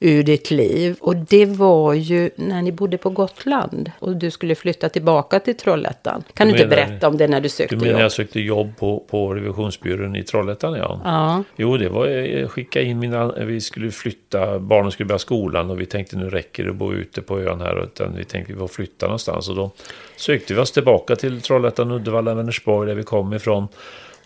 ur 0.00 0.22
ditt 0.22 0.50
liv. 0.50 0.96
Och 1.00 1.16
det 1.16 1.46
var 1.46 1.94
ju 1.94 2.30
när 2.36 2.62
ni 2.62 2.72
bodde 2.72 2.98
på 2.98 3.10
Gotland 3.10 3.90
och 3.98 4.16
du 4.16 4.30
skulle 4.30 4.54
flytta 4.54 4.88
tillbaka 4.88 5.40
till 5.40 5.56
Trollhättan. 5.56 6.24
Kan 6.34 6.46
du, 6.48 6.52
Du 6.52 6.58
inte 6.62 6.76
menar- 6.76 6.88
berätta 6.88 7.08
om 7.08 7.16
det 7.16 7.28
när 7.28 7.40
du 7.40 7.48
sökte 7.48 7.74
Du 7.74 7.80
menar 7.80 7.92
jobb? 7.92 8.00
jag 8.02 8.12
sökte 8.12 8.40
jobb 8.40 8.76
på, 8.78 9.04
på 9.10 9.34
revisionsbyrån 9.34 10.16
i 10.16 10.22
Trollhättan 10.22 10.74
ja. 10.74 11.00
Ja. 11.04 11.42
Jo, 11.56 11.76
det 11.76 11.88
var 11.88 12.06
jag 12.06 12.50
skicka 12.50 12.80
in 12.82 12.98
mina, 12.98 13.32
vi 13.32 13.60
skulle 13.60 13.90
flytta, 13.90 14.58
barnen 14.58 14.90
skulle 14.92 15.06
börja 15.06 15.18
skolan 15.18 15.70
och 15.70 15.80
vi 15.80 15.86
tänkte 15.86 16.16
nu 16.16 16.30
räcker 16.30 16.64
det 16.64 16.70
att 16.70 16.76
bo 16.76 16.92
ute 16.92 17.22
på 17.22 17.40
ön 17.40 17.60
här 17.60 17.84
utan 17.84 18.16
vi 18.16 18.24
tänkte 18.24 18.52
vi 18.52 18.58
får 18.58 18.68
flytta 18.68 19.06
någonstans 19.06 19.48
och 19.48 19.56
då 19.56 19.70
sökte 20.16 20.54
vi 20.54 20.60
oss 20.60 20.72
tillbaka 20.72 21.16
till 21.16 21.40
Trollhättan, 21.40 21.90
Uddevalla, 21.92 22.34
Vänersborg 22.34 22.88
där 22.88 22.94
vi 22.94 23.02
kom 23.02 23.34
ifrån. 23.34 23.68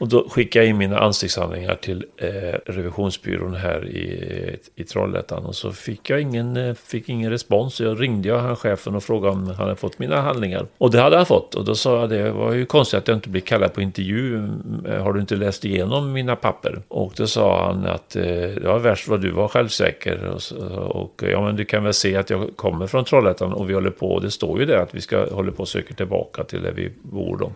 Och 0.03 0.09
då 0.09 0.29
skickade 0.29 0.65
jag 0.65 0.71
in 0.71 0.79
mina 0.79 0.99
ansiktshandlingar 0.99 1.75
till 1.75 2.05
eh, 2.17 2.29
revisionsbyrån 2.67 3.55
här 3.55 3.87
i, 3.89 4.57
i 4.77 4.85
Trollhättan. 4.85 5.45
Och 5.47 5.55
så 5.55 5.73
fick 5.73 6.11
jag 6.11 6.21
ingen, 6.21 6.57
eh, 6.57 6.75
fick 6.75 7.09
ingen 7.09 7.31
respons. 7.31 7.75
Så 7.75 7.85
jag 7.85 8.01
ringde 8.03 8.29
jag 8.29 8.39
han 8.39 8.57
chefen 8.57 8.95
och 8.95 9.03
frågade 9.05 9.33
om 9.35 9.47
han 9.47 9.55
hade 9.57 9.77
fått 9.77 9.99
mina 9.99 10.21
handlingar. 10.21 10.67
Och 10.79 10.91
det 10.91 11.01
hade 11.01 11.17
han 11.17 11.27
fått. 11.27 11.55
Och 11.55 11.65
då 11.65 11.75
sa 11.75 12.01
jag 12.01 12.11
det 12.11 12.31
var 12.31 12.53
ju 12.53 12.67
konstigt 12.67 12.99
att 12.99 13.09
jag 13.09 13.17
inte 13.17 13.29
blev 13.29 13.41
kallad 13.41 13.73
på 13.75 13.83
intervju. 13.83 14.49
Eh, 14.89 15.03
har 15.03 15.13
du 15.13 15.21
inte 15.21 15.37
läst 15.37 15.65
igenom 15.65 16.13
mina 16.13 16.37
papper? 16.37 16.83
Och 16.89 17.13
då 17.17 17.27
sa 17.27 17.67
han 17.67 17.87
att 17.87 18.17
eh, 18.17 18.23
det 18.25 18.63
var 18.67 18.79
värst 18.79 19.09
vad 19.09 19.21
du 19.21 19.31
var 19.31 19.49
självsäker. 19.49 20.25
Och, 20.25 20.43
så- 20.43 20.57
och 20.77 21.23
ja, 21.31 21.41
men 21.45 21.57
du 21.57 21.65
kan 21.65 21.85
väl 21.85 21.95
se 21.95 22.17
att 22.17 22.31
jag 22.31 22.57
kommer 22.57 22.87
från 22.87 23.05
Trollhättan 23.05 23.53
och 23.53 23.71
vi 23.71 23.75
håller 23.75 23.91
på. 23.91 24.21
Det 24.21 24.31
står 24.31 24.61
ju 24.61 24.67
där 24.67 24.77
att 24.77 24.95
vi 24.95 25.01
ska 25.01 25.35
hålla 25.35 25.53
på 25.53 25.61
och 25.63 25.69
söka 25.69 25.95
tillbaka 25.95 26.45
till 26.45 26.63
där 26.63 26.73
vi 26.73 26.93
bor 27.03 27.37
då. 27.37 27.53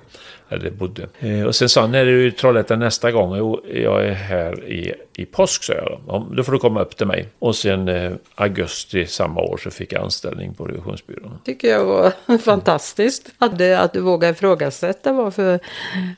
Eller 0.48 0.70
bodde. 0.70 1.06
Eh, 1.18 1.42
och 1.42 1.54
sen 1.54 1.68
sa 1.68 1.80
han, 1.80 1.92
när 1.92 1.98
är 1.98 2.06
du 2.06 2.26
i 2.26 2.30
Trollhättan 2.30 2.78
nästa 2.78 3.12
gång? 3.12 3.36
Jo, 3.36 3.60
jag 3.74 4.06
är 4.06 4.12
här 4.12 4.64
i, 4.64 4.94
i 5.18 5.24
påsk, 5.26 5.62
sa 5.64 5.72
jag. 5.72 5.84
då. 5.84 6.00
Ja, 6.06 6.26
Då 6.36 6.42
får 6.42 6.52
du 6.52 6.58
komma 6.58 6.80
upp 6.80 6.96
till 6.96 7.06
mig. 7.06 7.28
Och 7.38 7.56
sen 7.56 7.88
eh, 7.88 8.12
augusti 8.34 9.06
samma 9.06 9.40
år 9.40 9.56
så 9.56 9.70
fick 9.70 9.92
jag 9.92 10.02
anställning 10.02 10.54
på 10.54 10.64
revisionsbyrån. 10.64 11.38
tycker 11.44 11.68
jag 11.68 11.84
var 11.84 12.38
fantastiskt. 12.38 13.30
Att, 13.38 13.58
det- 13.58 13.78
att 13.80 13.92
du 13.92 14.00
vågade 14.00 14.32
ifrågasätta 14.32 15.12
varför 15.12 15.58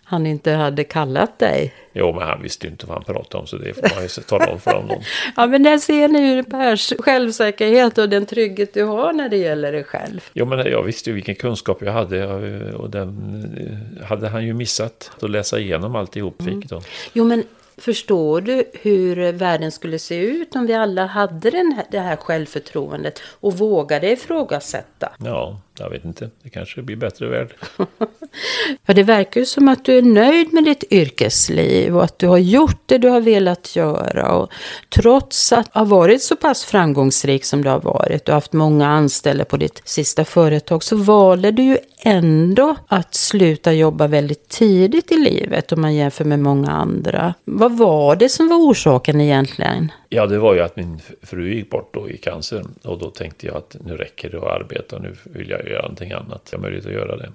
han 0.04 0.26
inte 0.26 0.50
hade 0.52 0.84
kallat 0.84 1.38
dig. 1.38 1.74
Jo, 1.92 2.12
men 2.12 2.22
han 2.28 2.42
visste 2.42 2.66
ju 2.66 2.70
inte 2.70 2.86
vad 2.86 2.94
han 2.96 3.04
pratade 3.04 3.40
om, 3.40 3.46
så 3.46 3.56
det 3.56 3.74
får 3.74 3.82
man 3.94 4.02
ju 4.02 4.08
tala 4.08 4.52
om 4.52 4.60
för 4.60 4.70
honom. 4.70 5.00
Ja, 5.36 5.46
men 5.46 5.62
där 5.62 5.78
ser 5.78 6.08
ni 6.08 6.34
ju 6.34 6.42
Pers 6.44 6.92
självsäkerhet 6.98 7.98
och 7.98 8.08
den 8.08 8.26
trygghet 8.26 8.74
du 8.74 8.84
har 8.84 9.12
när 9.12 9.28
det 9.28 9.36
gäller 9.36 9.72
dig 9.72 9.84
själv. 9.84 10.20
Jo, 10.32 10.46
men 10.46 10.58
jag 10.58 10.82
visste 10.82 11.10
ju 11.10 11.14
vilken 11.14 11.34
kunskap 11.34 11.82
jag 11.82 11.92
hade 11.92 12.22
eh, 12.22 12.74
och 12.74 12.90
den 12.90 13.08
eh, 14.00 14.06
hade 14.06 14.28
han 14.28 14.46
ju 14.46 14.54
missat 14.54 15.10
att 15.22 15.30
läsa 15.30 15.58
igenom 15.58 15.96
alltihop 15.96 16.42
fick 16.42 16.64
då. 16.70 16.80
Jo, 17.12 17.24
men 17.24 17.44
förstår 17.78 18.40
du 18.40 18.64
hur 18.72 19.32
världen 19.32 19.72
skulle 19.72 19.98
se 19.98 20.16
ut 20.16 20.56
om 20.56 20.66
vi 20.66 20.74
alla 20.74 21.06
hade 21.06 21.50
den 21.50 21.72
här, 21.72 21.84
det 21.90 21.98
här 21.98 22.16
självförtroendet 22.16 23.20
och 23.40 23.58
vågade 23.58 24.10
ifrågasätta? 24.10 25.12
Ja, 25.18 25.60
jag 25.78 25.90
vet 25.90 26.04
inte. 26.04 26.30
Det 26.42 26.50
kanske 26.50 26.82
blir 26.82 26.96
bättre 26.96 27.28
värld. 27.28 27.54
Ja, 28.86 28.94
det 28.94 29.02
verkar 29.02 29.40
ju 29.40 29.46
som 29.46 29.68
att 29.68 29.84
du 29.84 29.98
är 29.98 30.02
nöjd 30.02 30.52
med 30.52 30.64
ditt 30.64 30.84
yrkesliv 30.92 31.96
och 31.96 32.04
att 32.04 32.18
du 32.18 32.26
har 32.26 32.38
gjort 32.38 32.82
det 32.86 32.98
du 32.98 33.08
har 33.08 33.20
velat 33.20 33.76
göra. 33.76 34.32
Och 34.32 34.52
trots 34.88 35.52
att 35.52 35.74
ha 35.74 35.84
varit 35.84 36.22
så 36.22 36.36
pass 36.36 36.64
framgångsrik 36.64 37.44
som 37.44 37.62
du 37.62 37.70
har 37.70 37.80
varit 37.80 38.28
och 38.28 38.34
haft 38.34 38.52
många 38.52 38.88
anställda 38.88 39.44
på 39.44 39.56
ditt 39.56 39.82
sista 39.84 40.24
företag 40.24 40.82
så 40.82 40.96
valde 40.96 41.50
du 41.50 41.62
ju 41.62 41.78
ändå 42.02 42.76
att 42.88 43.14
sluta 43.14 43.72
jobba 43.72 44.06
väldigt 44.06 44.48
tidigt 44.48 45.12
i 45.12 45.16
livet 45.16 45.72
om 45.72 45.80
man 45.80 45.94
jämför 45.94 46.24
med 46.24 46.40
många 46.40 46.70
andra. 46.70 47.34
Vad 47.44 47.78
var 47.78 48.16
det 48.16 48.28
som 48.28 48.48
var 48.48 48.56
orsaken 48.56 49.20
egentligen? 49.20 49.92
Ja, 50.08 50.26
det 50.26 50.38
var 50.38 50.54
ju 50.54 50.60
att 50.60 50.76
min 50.76 51.00
fru 51.22 51.54
gick 51.54 51.70
bort 51.70 51.94
då 51.94 52.10
i 52.10 52.16
cancer. 52.16 52.64
Och 52.84 52.98
då 52.98 53.10
tänkte 53.10 53.46
jag 53.46 53.56
att 53.56 53.76
nu 53.84 53.96
räcker 53.96 54.30
det 54.30 54.38
att 54.38 54.62
arbeta. 54.62 54.98
Nu 54.98 55.16
vill 55.24 55.50
jag 55.50 55.68
göra 55.68 55.82
någonting 55.82 56.12
annat. 56.12 56.48
Jag 56.50 56.58
har 56.58 56.62
möjlighet 56.62 56.86
att 56.86 56.92
göra 56.92 57.16
det. 57.16 57.32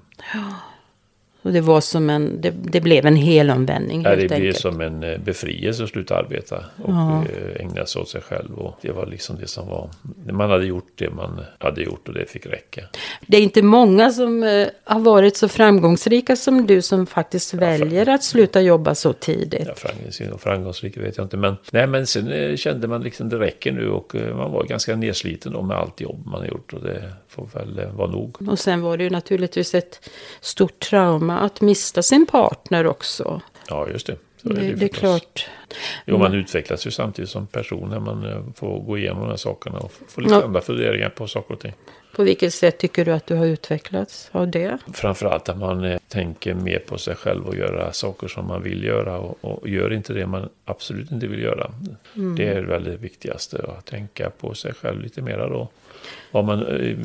Och 1.44 1.54
det 1.54 1.62
var 1.62 1.82
som 1.82 2.10
en, 2.10 2.42
det, 2.42 2.54
det 2.64 2.82
blev 2.82 3.06
en 3.06 3.16
helomvändning 3.16 4.02
Ja, 4.02 4.10
helt 4.10 4.22
det 4.22 4.28
blev 4.28 4.40
enkelt. 4.40 4.58
som 4.58 4.82
en 4.82 5.04
eh, 5.04 5.18
befrielse 5.20 5.84
att 5.84 5.90
sluta 5.90 6.16
arbeta 6.18 6.56
och 6.58 6.90
Ja. 6.94 7.24
eh, 7.26 7.62
ägna 7.66 7.86
sig 7.86 8.02
åt 8.02 8.10
sig 8.10 8.22
själv. 8.22 8.54
Och 8.60 8.78
det 8.82 8.92
var 8.92 9.06
liksom 9.06 9.36
det 9.42 9.48
som 9.48 9.68
var... 9.68 9.90
Man 10.32 10.50
hade 10.50 10.66
gjort 10.66 10.88
det 10.96 11.10
man 11.10 11.42
hade 11.60 11.82
gjort 11.84 12.08
och 12.08 12.14
det 12.14 12.26
fick 12.26 12.46
räcka. 12.46 12.82
Det 13.28 13.38
är 13.38 13.42
inte 13.42 13.62
många 13.62 14.12
som 14.12 14.44
eh, 14.44 14.68
har 14.84 15.00
varit 15.00 15.38
så 15.38 15.48
framgångsrika 15.48 16.36
som 16.36 16.68
du 16.68 16.82
som 16.82 17.06
faktiskt 17.06 17.54
väljer 17.54 18.10
att 18.10 18.24
sluta 18.24 18.62
jobba 18.62 18.96
så 18.96 19.14
tidigt. 19.14 19.68
Ja, 19.68 19.74
framgångsrik 19.76 20.32
och 20.32 20.42
framgångsrik 20.42 20.98
vet 20.98 21.18
jag 21.18 21.26
inte. 21.26 21.38
Men, 21.38 21.56
nej, 21.72 21.88
men 21.88 22.08
sen 22.08 22.58
kände 22.58 22.88
man 22.88 23.02
liksom 23.04 23.30
det 23.30 23.40
räcker 23.40 23.72
nu 23.72 23.90
och 23.90 24.16
man 24.16 24.52
var 24.52 24.64
ganska 24.64 24.96
nedsliten 24.96 25.54
då 25.54 25.62
med 25.62 25.78
allt 25.78 26.02
jobb 26.02 26.26
man 26.26 26.40
har 26.42 26.48
gjort. 26.48 26.74
Och 26.74 26.82
det 26.82 27.14
får 27.28 27.48
väl 27.54 27.82
vara 27.96 28.12
nog. 28.12 28.38
Och 28.50 28.60
sen 28.60 28.82
var 28.82 28.98
det 28.98 29.04
ju 29.04 29.10
naturligtvis 29.10 29.76
ett 29.76 30.10
stort 30.42 30.80
trauma 30.80 31.33
att 31.40 31.62
mista 31.62 32.02
sin 32.02 32.26
partner 32.26 32.88
också. 32.88 33.42
Ja, 33.68 33.88
just 33.90 34.08
det. 34.08 34.18
Det, 34.42 34.64
ju 34.64 34.76
det 34.76 34.86
är 34.86 34.90
klart. 34.90 35.50
Jo, 36.06 36.18
man 36.18 36.34
utvecklas 36.34 36.88
ju 36.88 36.92
samtidigt 36.92 37.30
som 37.30 37.48
person 37.48 37.90
när 37.90 38.00
man 38.00 38.26
eh, 38.26 38.44
får 38.56 38.80
gå 38.80 38.98
igenom 38.98 39.22
de 39.22 39.30
här 39.30 39.38
sakerna 39.38 39.80
och 39.80 39.92
få 40.08 40.22
lite 40.22 40.34
Ja. 40.34 40.44
andra 40.44 40.62
funderingar 40.62 41.10
på 41.10 41.28
saker 41.28 41.54
och 41.54 41.60
ting. 41.60 41.74
På 42.16 42.24
vilket 42.24 42.54
sätt 42.54 42.78
tycker 42.78 43.06
du 43.06 43.12
att 43.12 43.28
du 43.28 43.36
har 43.36 43.46
utvecklats 43.46 44.30
av 44.32 44.48
det? 44.48 44.78
Framförallt 44.94 45.50
att 45.50 45.58
man 45.58 45.84
eh, 45.84 46.00
tänker 46.08 46.54
mer 46.54 46.80
på 46.80 46.98
sig 46.98 47.16
själv 47.16 47.48
och 47.48 47.56
göra 47.56 47.94
saker 47.94 48.28
som 48.28 48.48
man 48.48 48.64
vill 48.64 48.84
göra 48.84 49.18
och, 49.18 49.38
och 49.42 49.70
gör 49.70 49.94
inte 49.94 50.14
det 50.14 50.28
man 50.28 50.50
absolut 50.66 51.12
inte 51.12 51.28
vill 51.28 51.42
göra. 51.42 51.72
Mm. 52.16 52.36
Det 52.36 52.48
är 52.48 52.62
det 52.80 52.98
viktigaste, 52.98 53.66
att 53.78 53.86
tänka 53.86 54.30
på 54.30 54.54
sig 54.54 54.74
själv 54.74 55.02
lite 55.02 55.22
mera 55.22 55.50
då. 55.50 55.68
Vad 56.32 56.46
man 56.46 56.66
eh, 56.66 56.98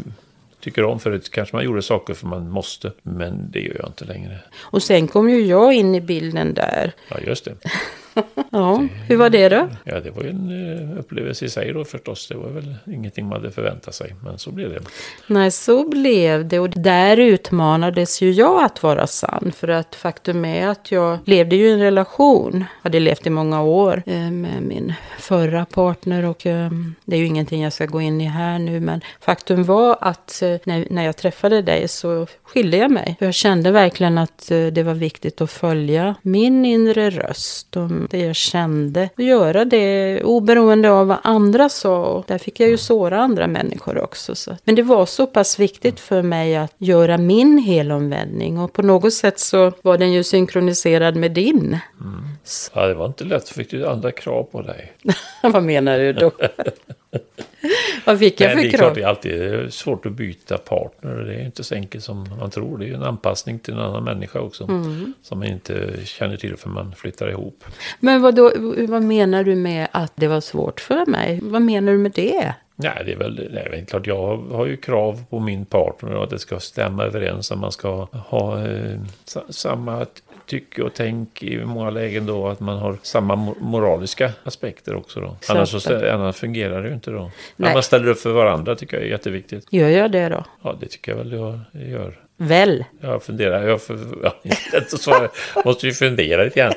tycker 0.61 0.85
om. 0.85 1.01
Förut 1.01 1.31
kanske 1.31 1.57
man 1.57 1.65
gjorde 1.65 1.83
saker 1.83 2.15
för 2.15 2.27
man 2.27 2.51
måste, 2.51 2.93
men 3.03 3.51
det 3.51 3.61
gör 3.61 3.77
jag 3.79 3.89
inte 3.89 4.05
längre. 4.05 4.39
Och 4.61 4.83
sen 4.83 5.09
kom 5.09 5.31
ju 5.31 5.41
jag 5.47 5.73
in 5.73 5.95
i 5.95 6.01
bilden 6.01 6.55
där. 6.55 6.93
Ja, 7.09 7.17
just 7.27 7.45
det. 7.45 7.55
Ja, 8.51 8.87
hur 9.09 9.17
var 9.17 9.31
det 9.31 9.49
då? 9.49 9.69
Ja, 9.85 10.01
det 10.01 10.11
var 10.11 10.23
ju 10.23 10.31
en 10.31 10.93
eh, 10.93 10.99
upplevelse 10.99 11.45
i 11.45 11.49
sig 11.49 11.73
då 11.73 11.85
förstås. 11.85 12.29
Det 12.29 12.35
var 12.35 12.49
väl 12.49 12.75
ingenting 12.87 13.29
man 13.29 13.33
hade 13.33 13.51
förväntat 13.51 13.95
sig, 13.95 14.15
men 14.25 14.39
så 14.39 14.51
blev 14.51 14.71
det. 14.71 14.81
Nej, 15.27 15.51
så 15.51 15.89
blev 15.89 16.49
det. 16.49 16.59
Och 16.59 16.71
där 16.71 17.17
utmanades 17.17 18.23
ju 18.23 18.31
jag 18.33 18.65
att 18.65 18.83
vara 18.83 19.07
sann. 19.07 19.53
För 19.57 19.69
att 19.69 19.95
faktum 19.95 20.45
är 20.45 20.69
att 20.69 20.93
jag 20.93 21.19
levde 21.25 21.57
ju 21.57 21.69
i 21.69 21.73
en 21.73 21.81
relation. 21.81 22.65
Hade 22.83 23.01
levt 23.01 23.27
i 23.27 23.31
många 23.31 23.63
år 23.63 24.03
eh, 24.07 24.31
med 24.31 24.63
min 24.63 24.95
förra 25.19 25.65
partner. 25.65 26.25
Och 26.25 26.47
eh, 26.47 26.71
det 27.05 27.17
är 27.17 27.21
ju 27.21 27.27
ingenting 27.27 27.63
jag 27.63 27.73
ska 27.73 27.87
gå 27.87 28.01
in 28.01 28.21
i 28.21 28.25
här 28.25 28.59
nu. 28.59 28.81
Men 28.81 29.01
faktum 29.21 29.65
var 29.65 29.97
att 30.01 30.43
när, 30.65 31.03
jag 31.05 31.17
träffade 31.17 31.63
dig 31.63 31.89
så 31.89 32.27
skilde 32.43 32.77
jag 32.77 32.91
mig. 32.91 33.17
För 33.19 33.27
jag 33.27 33.35
kände 33.35 33.71
verkligen 33.71 34.19
att 34.19 34.49
det 34.49 34.83
var 34.83 34.95
viktigt 34.95 35.41
att 35.41 35.51
följa 35.51 36.15
min 36.23 36.65
inre 36.65 37.11
röst. 37.11 37.77
Och 37.77 37.91
det 38.11 38.19
jag 38.19 38.37
kände. 38.37 39.09
Och 39.17 39.23
göra 39.23 39.65
det 39.65 40.23
oberoende 40.23 40.91
av 40.91 41.07
vad 41.07 41.19
andra 41.23 41.69
sa. 41.69 42.07
Och 42.07 42.25
där 42.29 42.39
fick 42.39 42.61
jag 42.61 42.69
ju 42.69 42.77
såra 42.77 43.19
andra 43.19 43.47
människor 43.47 43.99
också. 43.99 44.35
Så. 44.35 44.57
Men 44.65 44.75
det 44.75 44.83
var 44.83 45.07
så 45.07 45.27
pass 45.27 45.59
viktigt 45.59 46.01
för 46.01 46.23
mig 46.23 46.57
att 46.57 46.75
göra 46.79 47.19
min 47.19 47.59
helomvändning. 47.59 48.59
Och 48.59 48.73
på 48.73 48.83
något 48.83 49.13
sätt 49.13 49.39
så 49.39 49.73
var 49.83 49.99
den 49.99 50.13
ju 50.13 50.25
synkroniserad 50.25 51.17
med 51.17 51.33
din. 51.33 51.79
Ja, 52.75 52.87
det 52.87 52.95
var 52.95 53.07
inte 53.07 53.25
lätt. 53.25 53.49
Fick 53.49 53.71
du 53.71 53.87
andra 53.87 54.13
krav 54.13 54.43
på 54.43 54.63
dig? 54.63 54.93
vad 55.43 55.63
menar 55.63 55.99
du 55.99 56.13
då? 56.13 56.31
vad 58.05 58.19
fick 58.19 58.41
jag 58.41 58.47
Nej, 58.47 58.65
det 58.65 58.71
för 58.71 58.77
är 58.77 58.79
klart 58.79 58.95
det 58.95 59.03
är 59.03 59.07
alltid 59.07 59.73
svårt 59.73 60.07
att 60.07 60.13
byta 60.13 60.59
partner. 60.59 61.15
Det 61.15 61.35
är 61.35 61.45
inte 61.45 61.65
så 61.65 61.75
enkelt 61.75 62.05
som 62.05 62.27
man 62.41 62.51
tror. 62.51 62.79
Det 62.79 62.89
är 62.89 62.95
en 62.95 63.03
anpassning 63.03 63.59
till 63.59 63.75
en 63.75 63.81
annan 63.81 64.05
människa 64.05 64.41
också. 64.41 64.65
Mm. 64.65 65.13
Som 65.23 65.39
man 65.39 65.49
inte 65.49 65.93
känner 66.05 66.37
till 66.37 66.57
för 66.57 66.69
man 66.69 66.95
flyttar 66.95 67.31
ihop. 67.31 67.65
Men 68.01 68.23
vad, 68.23 68.35
då, 68.35 68.53
vad 68.89 69.03
menar 69.03 69.45
du 69.45 69.55
med 69.55 69.89
att 69.93 70.13
det 70.15 70.29
var 70.29 70.41
svårt 70.41 70.81
för 70.81 71.07
mig? 71.07 71.41
Vad 71.43 71.63
menar 71.63 71.93
du 71.93 71.99
med 71.99 72.13
det? 72.13 72.55
Nej, 72.81 73.03
det 73.07 73.13
är 73.13 73.17
väl 73.17 73.37
det 73.37 73.61
är 73.61 73.85
klart. 73.85 74.07
Jag 74.07 74.37
har 74.37 74.67
ju 74.67 74.77
krav 74.77 75.25
på 75.31 75.39
min 75.41 75.65
partner 75.65 76.23
att 76.23 76.31
det 76.31 76.39
ska 76.39 76.61
stämma 76.61 77.05
överens. 77.05 77.53
Att 77.53 77.59
man 77.59 77.73
ska 77.73 78.09
ha 78.13 78.67
eh, 78.67 78.99
sa, 79.25 79.43
samma 79.49 80.07
tycke 80.49 80.83
och 80.83 80.95
tänk 80.95 81.43
i 81.43 81.57
många 81.65 81.91
lägen 81.91 82.27
då. 82.27 82.49
Att 82.49 82.61
man 82.61 82.79
har 82.79 82.97
samma 83.03 83.35
mo- 83.37 83.57
moraliska 83.61 84.33
aspekter 84.45 84.95
också 84.95 85.21
då. 85.21 85.37
Annars, 85.49 85.83
så, 85.83 86.09
annars 86.11 86.37
fungerar 86.37 86.83
det 86.83 86.89
ju 86.89 86.95
inte 86.95 87.11
då. 87.11 87.31
Nej. 87.57 87.69
Att 87.69 87.75
man 87.75 87.83
ställer 87.83 88.07
upp 88.09 88.19
för 88.21 88.31
varandra 88.33 88.77
tycker 88.77 88.97
jag 88.97 89.07
är 89.07 89.11
jätteviktigt. 89.11 89.67
Gör 89.71 89.89
jag 89.89 90.13
det 90.13 90.29
då? 90.29 90.45
Ja, 90.63 90.77
det 90.81 90.87
tycker 90.87 91.13
jag 91.13 91.19
väl 91.19 91.33
jag 91.33 91.61
gör. 91.89 92.19
Väl? 92.37 92.85
Jag 93.01 93.23
funderar, 93.23 93.69
jag 93.69 93.83
för, 93.83 93.99
ja, 94.23 94.35
inte 94.43 94.57
lätt 94.73 94.95
att 94.95 95.01
svara. 95.01 95.29
måste 95.65 95.87
ju 95.87 95.93
fundera 95.93 96.45
lite 96.45 96.61
grann. 96.61 96.73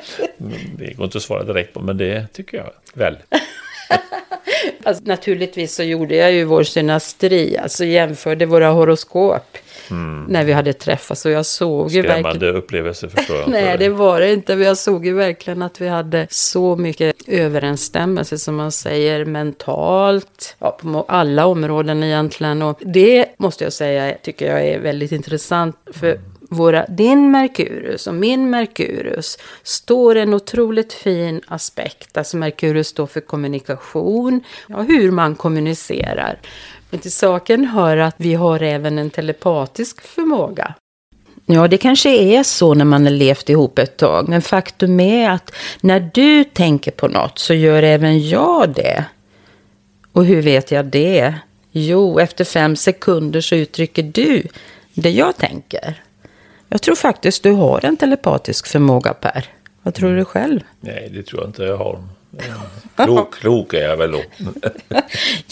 Det 0.78 0.94
går 0.94 1.06
inte 1.06 1.18
att 1.18 1.24
svara 1.24 1.44
direkt 1.44 1.74
på, 1.74 1.80
men 1.80 1.98
det 1.98 2.26
tycker 2.34 2.58
jag 2.58 2.72
väl. 2.94 3.18
Alltså, 4.84 5.04
naturligtvis 5.06 5.76
så 5.76 5.84
gjorde 5.84 6.16
jag 6.16 6.32
ju 6.32 6.44
vår 6.44 6.64
synastri, 6.64 7.58
alltså 7.58 7.86
jämförde 7.86 8.46
våra 8.46 8.70
horoskop 8.70 9.58
när 10.27 10.43
vi 10.43 10.54
hade 10.54 10.73
träffats 10.73 11.25
och 11.25 11.32
jag 11.32 11.45
såg 11.45 11.91
ju 11.91 12.01
verkligen... 12.01 12.23
Skrämmande 12.23 12.51
upplevelse 12.51 13.10
förstår 13.10 13.38
jag. 13.38 13.49
Nej, 13.49 13.77
det 13.77 13.89
var 13.89 14.19
det 14.19 14.34
inte. 14.34 14.56
Men 14.56 14.67
Jag 14.67 14.77
såg 14.77 15.06
ju 15.06 15.13
verkligen 15.13 15.62
att 15.62 15.82
vi 15.82 15.88
hade 15.88 16.27
så 16.30 16.75
mycket 16.75 17.15
överensstämmelse 17.27 18.38
som 18.38 18.56
man 18.56 18.71
säger 18.71 19.25
mentalt. 19.25 20.56
Ja, 20.60 20.77
på 20.82 21.06
alla 21.08 21.45
områden 21.45 22.04
egentligen. 22.04 22.62
Och 22.62 22.80
det 22.86 23.25
måste 23.38 23.63
jag 23.63 23.73
säga 23.73 24.15
tycker 24.23 24.51
jag 24.51 24.65
är 24.67 24.80
väldigt 24.80 25.12
intressant. 25.12 25.75
För 25.93 26.19
våra, 26.51 26.86
din 26.86 27.32
Merkurius 27.32 28.08
och 28.08 28.13
min 28.13 28.49
Merkurius 28.49 29.38
står 29.63 30.15
en 30.15 30.34
otroligt 30.34 30.93
fin 30.93 31.41
aspekt. 31.47 32.17
Alltså 32.17 32.38
Merkurius 32.38 32.88
står 32.88 33.06
för 33.06 33.21
kommunikation, 33.21 34.43
ja, 34.67 34.82
hur 34.82 35.12
man 35.12 35.36
kommunicerar. 35.36 36.39
Men 36.91 36.99
till 36.99 37.12
saken 37.12 37.65
hör 37.65 37.97
att 37.97 38.15
vi 38.17 38.34
har 38.34 38.62
även 38.62 38.97
en 38.97 39.10
telepatisk 39.10 40.01
förmåga. 40.01 40.73
Ja, 41.45 41.67
det 41.67 41.77
kanske 41.77 42.10
är 42.10 42.43
så 42.43 42.73
när 42.73 42.86
man 42.86 43.04
har 43.04 43.12
levt 43.12 43.49
ihop 43.49 43.80
ett 43.80 43.97
tag. 43.97 44.30
Men 44.30 44.41
faktum 44.41 44.99
är 44.99 45.30
att 45.30 45.54
när 45.82 46.10
du 46.13 46.43
tänker 46.43 46.91
på 46.91 47.08
något 47.08 47.39
så 47.39 47.54
gör 47.54 47.84
även 47.84 48.30
jag 48.30 48.73
det. 48.75 49.06
Och 50.12 50.25
hur 50.25 50.41
vet 50.41 50.71
jag 50.71 50.86
det? 50.86 51.36
Jo, 51.71 52.19
efter 52.19 52.43
fem 52.43 52.75
sekunder 52.75 53.41
så 53.41 53.56
uttrycker 53.56 54.04
du 54.04 54.43
det 54.93 55.12
jag 55.12 55.38
tänker. 55.38 56.04
Jag 56.69 56.82
tror 56.82 56.95
faktiskt 56.95 57.43
du 57.43 57.51
har 57.51 57.86
en 57.86 57.97
telepatisk 57.97 58.67
förmåga, 58.67 59.13
Per. 59.13 59.45
Vad 59.84 59.93
tror 59.93 60.15
du 60.15 60.25
själv? 60.25 60.60
Nej, 60.80 61.10
det 61.13 61.23
tror 61.23 61.41
jag 61.41 61.49
inte 61.49 61.63
jag 61.63 61.77
har. 61.77 62.04
Klok, 62.96 63.34
klok 63.34 63.74
är 63.74 63.82
jag 63.82 63.98
väl 63.98 64.12
då. 64.12 64.22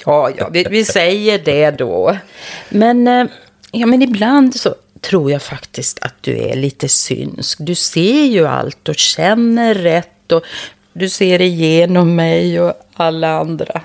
Ja, 0.06 0.30
ja 0.38 0.50
vi, 0.52 0.66
vi 0.70 0.86
säger 0.86 1.40
det 1.40 1.72
då. 1.72 2.18
Men, 2.70 3.08
eh, 3.08 3.26
ja, 3.72 3.86
men 3.86 4.02
ibland 4.02 4.56
så 4.56 4.76
tror 5.02 5.32
jag 5.32 5.42
faktiskt 5.42 6.00
att 6.02 6.16
du 6.22 6.38
är 6.38 6.56
lite 6.56 6.90
synsk. 6.90 7.58
Du 7.62 7.76
ser 7.76 8.24
ju 8.26 8.48
allt 8.48 8.90
och 8.90 8.96
känner 8.96 9.74
rätt 9.74 10.32
och 10.32 10.44
du 10.94 11.10
ser 11.10 11.42
igenom 11.42 12.16
mig 12.16 12.62
och 12.62 12.74
alla 12.94 13.40
andra. 13.40 13.82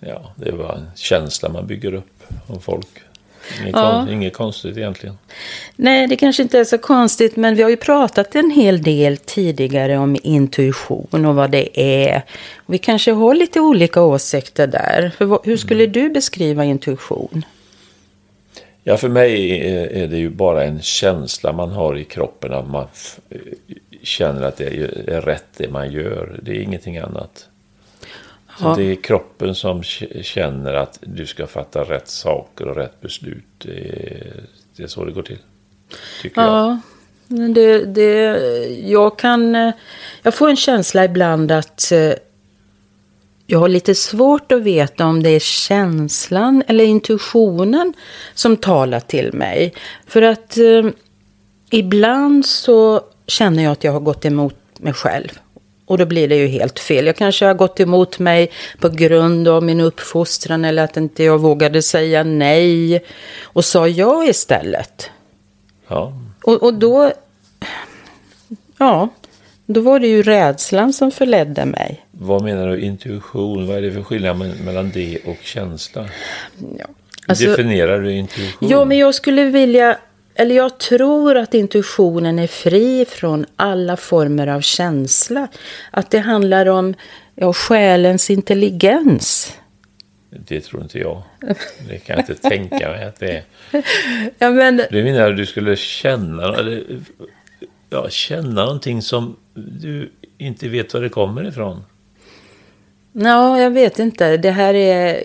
Ja, 0.00 0.32
det 0.36 0.52
var 0.52 0.74
en 0.74 0.90
känsla 0.94 1.48
man 1.48 1.66
bygger 1.66 1.94
upp 1.94 2.22
om 2.46 2.60
folk. 2.60 2.88
Inget, 3.60 3.72
Ja. 3.72 4.06
inget 4.10 4.32
konstigt 4.32 4.76
egentligen. 4.76 5.18
Nej, 5.76 6.06
det 6.06 6.16
kanske 6.16 6.42
inte 6.42 6.58
är 6.58 6.64
så 6.64 6.78
konstigt, 6.78 7.36
men 7.36 7.54
vi 7.54 7.62
har 7.62 7.70
ju 7.70 7.76
pratat 7.76 8.34
en 8.34 8.50
hel 8.50 8.82
del 8.82 9.16
tidigare 9.16 9.98
om 9.98 10.16
intuition 10.22 11.26
och 11.26 11.34
vad 11.34 11.50
det 11.50 11.80
är. 11.80 12.22
Vi 12.66 12.78
kanske 12.78 13.12
har 13.12 13.34
lite 13.34 13.60
olika 13.60 14.02
åsikter 14.02 14.66
där. 14.66 15.12
Hur 15.44 15.56
skulle 15.56 15.86
du 15.86 16.08
beskriva 16.10 16.64
intuition? 16.64 17.44
Ja, 18.88 18.96
för 18.96 19.08
mig 19.08 19.60
är 20.02 20.08
det 20.08 20.16
ju 20.16 20.30
bara 20.30 20.64
en 20.64 20.82
känsla 20.82 21.52
man 21.52 21.70
har 21.70 21.98
i 21.98 22.04
kroppen. 22.04 22.52
Att 22.52 22.70
man 22.70 22.86
känner 24.02 24.42
att 24.42 24.56
det 24.56 24.66
är 24.66 25.08
är 25.10 25.20
rätt 25.20 25.44
det 25.56 25.70
man 25.70 25.92
gör. 25.92 26.40
Det 26.42 26.50
är 26.50 26.60
ingenting 26.60 26.98
annat. 26.98 27.48
Så 28.58 28.74
det 28.74 28.82
är 28.82 28.94
kroppen 28.94 29.54
som 29.54 29.82
känner 30.22 30.74
att 30.74 30.98
du 31.02 31.26
ska 31.26 31.46
fatta 31.46 31.82
rätt 31.84 32.08
saker 32.08 32.68
och 32.68 32.76
rätt 32.76 33.00
beslut. 33.00 33.44
Det 33.58 33.78
är, 33.78 34.34
det 34.76 34.82
är 34.82 34.86
så 34.86 35.04
det 35.04 35.12
går 35.12 35.22
till. 35.22 35.38
Tycker 36.22 36.40
jag. 36.40 36.50
Ja, 36.50 36.80
men 37.26 37.54
det, 37.54 37.84
det, 37.84 38.38
jag 38.84 39.18
kan... 39.18 39.54
eh, 39.54 39.72
Jag 40.22 40.34
får 40.34 40.48
en 40.48 40.56
känsla 40.56 41.04
ibland 41.04 41.52
att 41.52 41.92
eh, 41.92 42.12
jag 43.46 43.58
har 43.58 43.68
lite 43.68 43.94
svårt 43.94 44.52
att 44.52 44.62
veta 44.62 45.06
om 45.06 45.22
det 45.22 45.30
är 45.30 45.40
känslan 45.40 46.62
eller 46.66 46.84
intuitionen 46.84 47.92
som 48.34 48.56
talar 48.56 49.00
till 49.00 49.32
mig. 49.32 49.74
För 50.06 50.22
att 50.22 50.56
eh, 50.58 50.86
ibland 51.70 52.46
så 52.46 53.00
känner 53.26 53.62
jag 53.62 53.72
att 53.72 53.84
jag 53.84 53.92
har 53.92 54.00
gått 54.00 54.24
emot 54.24 54.56
mig 54.78 54.92
själv. 54.92 55.28
Och 55.86 55.98
då 55.98 56.06
blir 56.06 56.28
det 56.28 56.36
ju 56.36 56.46
helt 56.46 56.78
fel. 56.78 57.06
Jag 57.06 57.16
kanske 57.16 57.46
har 57.46 57.54
gått 57.54 57.80
emot 57.80 58.18
mig 58.18 58.50
på 58.80 58.88
grund 58.88 59.48
av 59.48 59.62
min 59.62 59.80
uppfostran 59.80 60.64
eller 60.64 60.84
att 60.84 60.96
inte 60.96 61.24
jag 61.24 61.38
vågade 61.38 61.82
säga 61.82 62.24
nej 62.24 63.04
och 63.42 63.64
sa 63.64 63.88
ja 63.88 64.24
istället. 64.24 65.10
Ja. 65.88 66.12
Och, 66.44 66.62
och 66.62 66.74
då, 66.74 67.12
Ja, 68.78 69.08
då 69.66 69.80
var 69.80 70.00
det 70.00 70.06
ju 70.06 70.22
rädslan 70.22 70.92
som 70.92 71.10
förledde 71.10 71.64
mig. 71.64 72.06
Vad 72.10 72.42
menar 72.42 72.68
du 72.68 72.80
intuition? 72.80 73.66
Vad 73.66 73.76
är 73.76 73.82
det 73.82 73.92
för 73.92 74.02
skillnad 74.02 74.36
me- 74.36 74.62
mellan 74.64 74.90
det 74.94 75.18
och 75.24 75.36
känsla? 75.42 76.06
Ja. 76.78 76.84
Alltså- 77.26 77.46
Definierar 77.46 78.00
du 78.00 78.12
intuition? 78.12 78.68
Ja, 78.68 78.84
men 78.84 78.98
jag 78.98 79.14
skulle 79.14 79.44
vilja, 79.44 79.98
eller 80.36 80.54
jag 80.54 80.78
tror 80.78 81.36
att 81.36 81.54
intuitionen 81.54 82.38
är 82.38 82.46
fri 82.46 83.04
från 83.08 83.46
alla 83.56 83.96
former 83.96 84.46
av 84.46 84.60
känsla. 84.60 85.48
Att 85.90 86.10
det 86.10 86.18
handlar 86.18 86.66
om 86.66 86.94
ja, 87.34 87.52
själens 87.52 88.30
intelligens. 88.30 89.56
Det 90.30 90.60
tror 90.60 90.82
inte 90.82 90.98
jag. 90.98 91.22
Det 91.88 91.98
kan 91.98 92.16
jag 92.16 92.22
inte 92.30 92.48
tänka 92.48 92.88
mig 92.88 93.04
att 93.04 93.20
det 93.20 93.30
är. 93.30 93.42
Ja, 94.38 94.50
men, 94.50 94.82
Du 94.90 95.04
menar 95.04 95.30
att 95.30 95.36
du 95.36 95.46
skulle 95.46 95.76
känna, 95.76 96.54
eller, 96.54 96.84
ja, 97.90 98.08
känna 98.08 98.64
någonting 98.64 99.02
som 99.02 99.36
du 99.54 100.12
inte 100.38 100.68
vet 100.68 100.94
var 100.94 101.00
det 101.00 101.08
kommer 101.08 101.48
ifrån? 101.48 101.84
ja, 103.12 103.60
jag 103.60 103.70
vet 103.70 103.98
inte. 103.98 104.36
Det 104.36 104.50
här 104.50 104.74
är... 104.74 105.22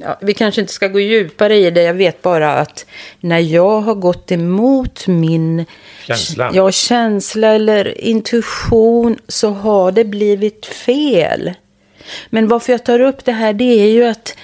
Ja, 0.00 0.18
vi 0.20 0.34
kanske 0.34 0.60
inte 0.60 0.72
ska 0.72 0.88
gå 0.88 1.00
djupare 1.00 1.56
i 1.56 1.70
det. 1.70 1.82
Jag 1.82 1.94
vet 1.94 2.22
bara 2.22 2.54
att 2.54 2.86
när 3.20 3.38
jag 3.38 3.80
har 3.80 3.94
gått 3.94 4.32
emot 4.32 5.06
min 5.06 5.66
Känsla? 6.06 6.50
Ja, 6.54 6.70
känsla 6.70 7.48
eller 7.48 8.00
intuition 8.00 9.18
så 9.28 9.50
har 9.50 9.92
det 9.92 10.04
blivit 10.04 10.66
fel. 10.66 11.52
Men 12.30 12.48
varför 12.48 12.72
jag 12.72 12.84
tar 12.84 13.00
upp 13.00 13.24
det 13.24 13.32
här 13.32 13.52
det 13.52 13.64
är 13.64 13.88
ju 13.88 14.04
att 14.04 14.36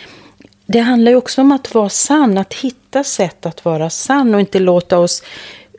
det 0.66 0.78
handlar 0.78 1.10
ju 1.12 1.16
också 1.16 1.40
om 1.40 1.52
att 1.52 1.74
vara 1.74 1.88
sann, 1.88 2.38
att 2.38 2.54
hitta 2.54 3.04
sätt 3.04 3.46
att 3.46 3.64
vara 3.64 3.90
sann 3.90 4.34
och 4.34 4.40
inte 4.40 4.58
låta 4.58 4.98
oss 4.98 5.22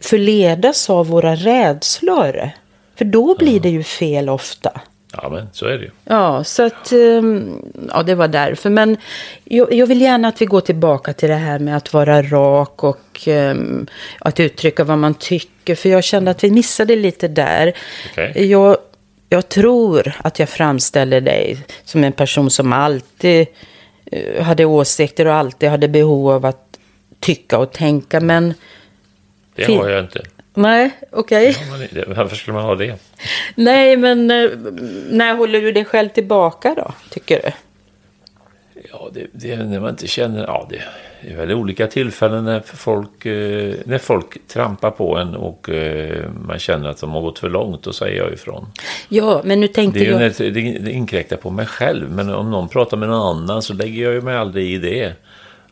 förledas 0.01 0.89
av 0.89 1.07
våra 1.07 1.35
rädslor. 1.35 2.49
För 2.95 3.05
då 3.05 3.35
blir 3.35 3.59
det 3.59 3.69
ju 3.69 3.83
fel 3.83 4.29
ofta. 4.29 4.81
Ja, 5.13 5.29
men 5.29 5.47
så 5.51 5.65
är 5.65 5.77
det 5.77 5.83
ju. 5.83 5.91
Ja, 6.05 6.43
så 6.43 6.65
att, 6.65 6.91
ehm, 6.91 7.61
ja 7.89 8.03
det 8.03 8.15
var 8.15 8.27
därför. 8.27 8.69
Men 8.69 8.97
jag, 9.43 9.73
jag 9.73 9.87
vill 9.87 10.01
gärna 10.01 10.27
att 10.27 10.41
vi 10.41 10.45
går 10.45 10.61
tillbaka 10.61 11.13
till 11.13 11.29
det 11.29 11.35
här 11.35 11.59
med 11.59 11.77
att 11.77 11.93
vara 11.93 12.21
rak 12.21 12.83
och 12.83 13.27
ehm, 13.27 13.87
att 14.19 14.39
uttrycka 14.39 14.83
vad 14.83 14.97
man 14.97 15.13
tycker. 15.13 15.75
För 15.75 15.89
jag 15.89 16.03
kände 16.03 16.31
att 16.31 16.43
vi 16.43 16.51
missade 16.51 16.95
lite 16.95 17.27
där. 17.27 17.73
Okej. 18.11 18.51
Jag, 18.51 18.77
jag 19.29 19.49
tror 19.49 20.13
att 20.17 20.39
jag 20.39 20.49
framställer 20.49 21.21
dig 21.21 21.57
som 21.83 22.03
en 22.03 22.13
person 22.13 22.49
som 22.49 22.73
alltid 22.73 23.47
eh, 24.05 24.43
hade 24.43 24.65
åsikter 24.65 25.25
och 25.25 25.33
alltid 25.33 25.69
hade 25.69 25.87
behov 25.87 26.29
av 26.29 26.45
att 26.45 26.79
tycka 27.19 27.57
och 27.57 27.71
tänka. 27.71 28.19
Men 28.19 28.53
Det 29.55 29.77
har 29.77 29.89
jag 29.89 29.99
inte. 30.03 30.21
Nej, 30.61 30.91
okej. 31.11 31.55
Det- 31.91 32.05
Varför 32.07 32.35
skulle 32.35 32.53
man 32.55 32.63
ha 32.65 32.75
det? 32.75 32.95
Nej, 33.55 33.97
men 33.97 34.31
eh, 34.31 34.49
när 35.09 35.33
håller 35.35 35.61
du 35.61 35.71
dig 35.71 35.85
själv 35.85 36.09
tillbaka 36.09 36.73
då, 36.77 36.91
tycker 37.09 37.41
du? 37.43 37.51
Ja, 38.91 39.09
det, 39.13 39.27
det 39.31 39.51
är 39.51 39.63
när 39.63 39.79
man 39.79 39.89
inte 39.89 40.07
känner... 40.07 40.43
Ja, 40.43 40.67
det 40.69 40.81
är 41.31 41.35
väl 41.35 41.51
olika 41.51 41.87
tillfällen 41.87 42.45
när 42.45 42.59
folk, 42.59 43.25
eh, 43.25 43.73
när 43.85 43.97
folk 43.97 44.47
trampar 44.47 44.91
på 44.91 45.17
en 45.17 45.35
och 45.35 45.69
eh, 45.69 46.25
man 46.47 46.59
känner 46.59 46.89
att 46.89 47.01
de 47.01 47.11
har 47.11 47.21
gått 47.21 47.39
för 47.39 47.49
långt. 47.49 47.83
Då 47.83 47.93
säger 47.93 48.17
jag 48.17 48.33
ifrån. 48.33 48.65
Ja, 49.09 49.41
men 49.45 49.59
nu 49.59 49.67
tänkte 49.67 49.99
Det, 49.99 50.05
är 50.05 50.39
ju 50.39 50.45
jag... 50.45 50.53
det 50.83 50.91
inkräktar 50.91 51.37
på 51.37 51.49
mig 51.49 51.65
själv. 51.65 52.11
Men 52.11 52.29
om 52.29 52.51
någon 52.51 52.69
pratar 52.69 52.97
med 52.97 53.09
någon 53.09 53.37
annan 53.37 53.61
så 53.61 53.73
lägger 53.73 54.03
jag 54.03 54.13
ju 54.13 54.21
mig 54.21 54.35
aldrig 54.35 54.71
i 54.73 54.77
det. 54.77 55.13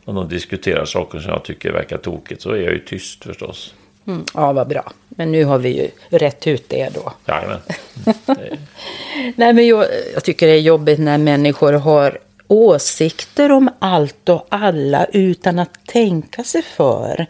Om 0.04 0.14
de 0.14 0.28
diskuterar 0.28 0.84
saker 0.84 1.18
som 1.18 1.30
jag 1.32 1.42
tycker 1.42 1.72
verkar 1.72 1.96
tokigt 1.98 2.42
så 2.42 2.50
är 2.50 2.56
jag 2.62 2.72
ju 2.72 2.78
tyst 2.78 3.24
förstås. 3.24 3.74
Mm, 4.08 4.24
ja, 4.34 4.52
vad 4.52 4.68
bra. 4.68 4.92
Men 5.08 5.32
nu 5.32 5.44
har 5.44 5.58
vi 5.58 5.68
ju 5.68 5.90
rätt 6.18 6.46
ut 6.46 6.68
det 6.68 6.88
då. 6.94 7.12
Jajamän. 7.26 7.60
Nej, 9.36 9.52
men 9.52 9.66
jag, 9.66 9.86
jag 10.14 10.24
tycker 10.24 10.46
det 10.46 10.52
är 10.52 10.60
jobbigt 10.60 10.98
när 10.98 11.18
människor 11.18 11.72
har 11.72 12.18
åsikter 12.48 13.52
om 13.52 13.70
allt 13.78 14.28
och 14.28 14.46
alla 14.48 15.04
utan 15.04 15.58
att 15.58 15.86
tänka 15.86 16.44
sig 16.44 16.62
för. 16.62 17.26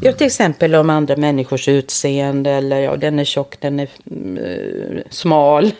Ja, 0.00 0.12
till 0.12 0.26
exempel 0.26 0.74
om 0.74 0.90
andra 0.90 1.16
människors 1.16 1.68
utseende 1.68 2.50
eller 2.50 2.80
ja, 2.80 2.96
den 2.96 3.18
är 3.18 3.24
tjock, 3.24 3.60
den 3.60 3.80
är 3.80 3.88
mm, 4.10 5.02
smal 5.10 5.70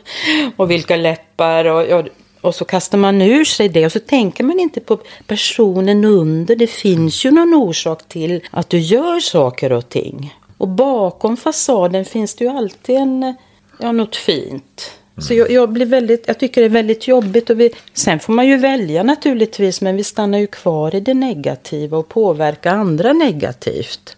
och 0.56 0.70
vilka 0.70 0.96
läppar 0.96 1.64
och, 1.64 1.86
ja, 1.88 2.04
och 2.44 2.54
så 2.54 2.64
kastar 2.64 2.98
man 2.98 3.22
ur 3.22 3.44
sig 3.44 3.68
det 3.68 3.86
och 3.86 3.92
så 3.92 4.00
tänker 4.00 4.44
man 4.44 4.60
inte 4.60 4.80
på 4.80 4.98
personen 5.26 6.04
under. 6.04 6.56
Det 6.56 6.66
finns 6.66 7.24
ju 7.24 7.30
någon 7.30 7.54
orsak 7.54 8.08
till 8.08 8.40
att 8.50 8.70
du 8.70 8.78
gör 8.78 9.20
saker 9.20 9.72
och 9.72 9.88
ting. 9.88 10.34
Och 10.58 10.68
bakom 10.68 11.36
fasaden 11.36 12.04
finns 12.04 12.34
det 12.34 12.44
ju 12.44 12.50
alltid 12.50 12.96
en, 12.96 13.34
ja, 13.78 13.92
något 13.92 14.16
fint. 14.16 14.90
Så 15.18 15.34
jag, 15.34 15.50
jag, 15.50 15.72
blir 15.72 15.86
väldigt, 15.86 16.24
jag 16.26 16.38
tycker 16.38 16.60
det 16.60 16.66
är 16.66 16.70
väldigt 16.70 17.08
jobbigt. 17.08 17.50
Och 17.50 17.60
vi, 17.60 17.70
sen 17.92 18.20
får 18.20 18.32
man 18.32 18.46
ju 18.46 18.56
välja 18.56 19.02
naturligtvis, 19.02 19.80
men 19.80 19.96
vi 19.96 20.04
stannar 20.04 20.38
ju 20.38 20.46
kvar 20.46 20.94
i 20.94 21.00
det 21.00 21.14
negativa 21.14 21.98
och 21.98 22.08
påverkar 22.08 22.74
andra 22.74 23.12
negativt. 23.12 24.16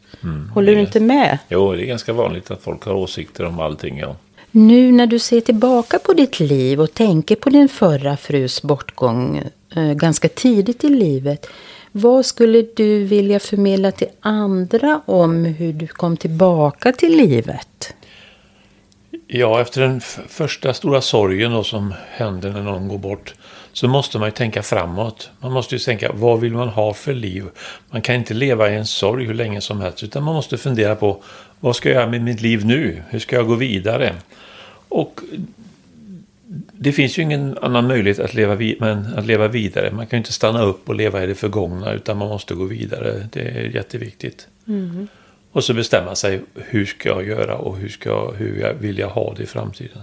Håller 0.55 0.75
du 0.75 0.81
inte 0.81 1.01
med? 1.01 1.39
Jo, 1.49 1.73
det 1.73 1.83
är 1.83 1.87
ganska 1.87 2.12
vanligt 2.12 2.51
att 2.51 2.62
folk 2.62 2.85
har 2.85 2.95
åsikter 2.95 3.45
om 3.45 3.61
allting. 3.61 3.99
Ja. 3.99 4.17
Nu 4.59 4.92
när 4.92 5.07
du 5.07 5.19
ser 5.19 5.40
tillbaka 5.40 5.99
på 5.99 6.12
ditt 6.12 6.40
liv 6.40 6.81
och 6.81 6.95
tänker 6.95 7.37
på 7.37 7.51
din 7.51 7.69
förra 7.69 8.16
frus 8.16 8.62
bortgång 8.62 9.42
eh, 9.77 9.92
ganska 9.92 10.29
tidigt 10.29 10.85
i 10.85 10.88
livet. 10.88 11.47
Vad 11.92 12.27
skulle 12.27 12.62
du 12.77 13.05
vilja 13.05 13.40
förmedla 13.40 13.92
till 13.92 14.09
andra 14.21 15.01
om 15.07 15.45
hur 15.45 15.73
du 15.73 15.87
kom 15.87 16.16
tillbaka 16.16 16.92
till 16.92 17.16
livet? 17.16 17.95
Ja, 19.27 19.61
efter 19.61 19.81
den 19.81 20.01
första 20.29 20.75
stora 20.75 21.01
sorgen 21.01 21.53
då 21.53 21.64
som 21.64 21.95
händer 22.11 22.53
när 22.53 22.62
någon 22.62 22.88
går 22.88 22.99
bort 22.99 23.35
så 23.73 23.88
måste 23.88 24.19
man 24.19 24.29
ju 24.29 24.33
tänka 24.33 24.62
framåt. 24.62 25.31
Man 25.40 25.53
måste 25.53 25.75
ju 25.75 25.79
tänka, 25.79 26.12
vad 26.14 26.40
vill 26.40 26.53
man 26.53 26.69
ha 26.69 26.95
för 26.95 27.12
liv? 27.12 27.45
Man 27.90 28.03
kan 28.03 28.14
inte 28.14 28.35
leva 28.35 28.71
i 28.71 28.77
en 28.77 28.87
sorg 28.87 29.25
hur 29.25 29.35
länge 29.35 29.61
som 29.61 29.81
helst, 29.81 30.03
utan 30.03 30.23
man 30.23 30.35
måste 30.35 30.59
fundera 30.59 30.97
på, 30.97 31.23
vad 31.61 31.77
ska 31.77 31.88
jag 31.88 31.97
göra 31.97 32.11
med 32.11 32.23
mitt 32.23 32.40
liv 32.40 32.64
nu? 32.66 33.03
Hur 33.11 33.19
ska 33.19 33.37
jag 33.37 33.47
gå 33.47 33.55
vidare? 33.55 34.14
Och 34.88 35.21
det 36.73 36.92
finns 36.92 37.19
ju 37.19 37.23
ingen 37.23 37.59
annan 37.62 37.87
möjlighet 37.87 38.19
att 38.19 38.35
leva, 38.35 38.55
vid- 38.55 38.81
men 38.81 39.07
att 39.16 39.27
leva 39.27 39.49
vidare. 39.49 39.90
Man 39.90 40.07
kan 40.07 40.16
ju 40.16 40.21
inte 40.21 40.33
stanna 40.33 40.62
upp 40.62 40.88
och 40.88 40.95
leva 40.95 41.25
i 41.25 41.27
det 41.27 41.35
förgångna, 41.35 41.92
utan 41.92 42.16
man 42.16 42.29
måste 42.29 42.55
gå 42.55 42.64
vidare. 42.64 43.29
Det 43.33 43.40
är 43.40 43.75
jätteviktigt. 43.75 44.49
Och 45.53 45.64
så 45.64 45.75
bestämma 45.75 46.14
sig, 46.14 46.40
hur 46.55 46.87
ska 46.87 47.09
jag 47.09 47.27
göra 47.27 47.55
och 47.57 47.77
hur, 47.77 47.88
ska 47.88 48.09
jag, 48.09 48.35
hur 48.38 48.61
jag 48.61 48.75
vill 48.75 48.99
jag 48.99 49.09
ha 49.09 49.35
det 49.37 49.42
i 49.42 49.47
framtiden? 49.47 50.03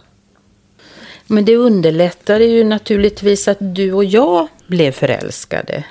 Men 1.27 1.45
det 1.45 1.55
underlättar 1.55 2.39
ju 2.39 2.63
naturligtvis 2.63 3.47
att 3.47 3.57
du 3.59 3.93
och 3.93 4.05
jag 4.05 4.47
blev 4.67 4.91
förälskade. 4.91 5.83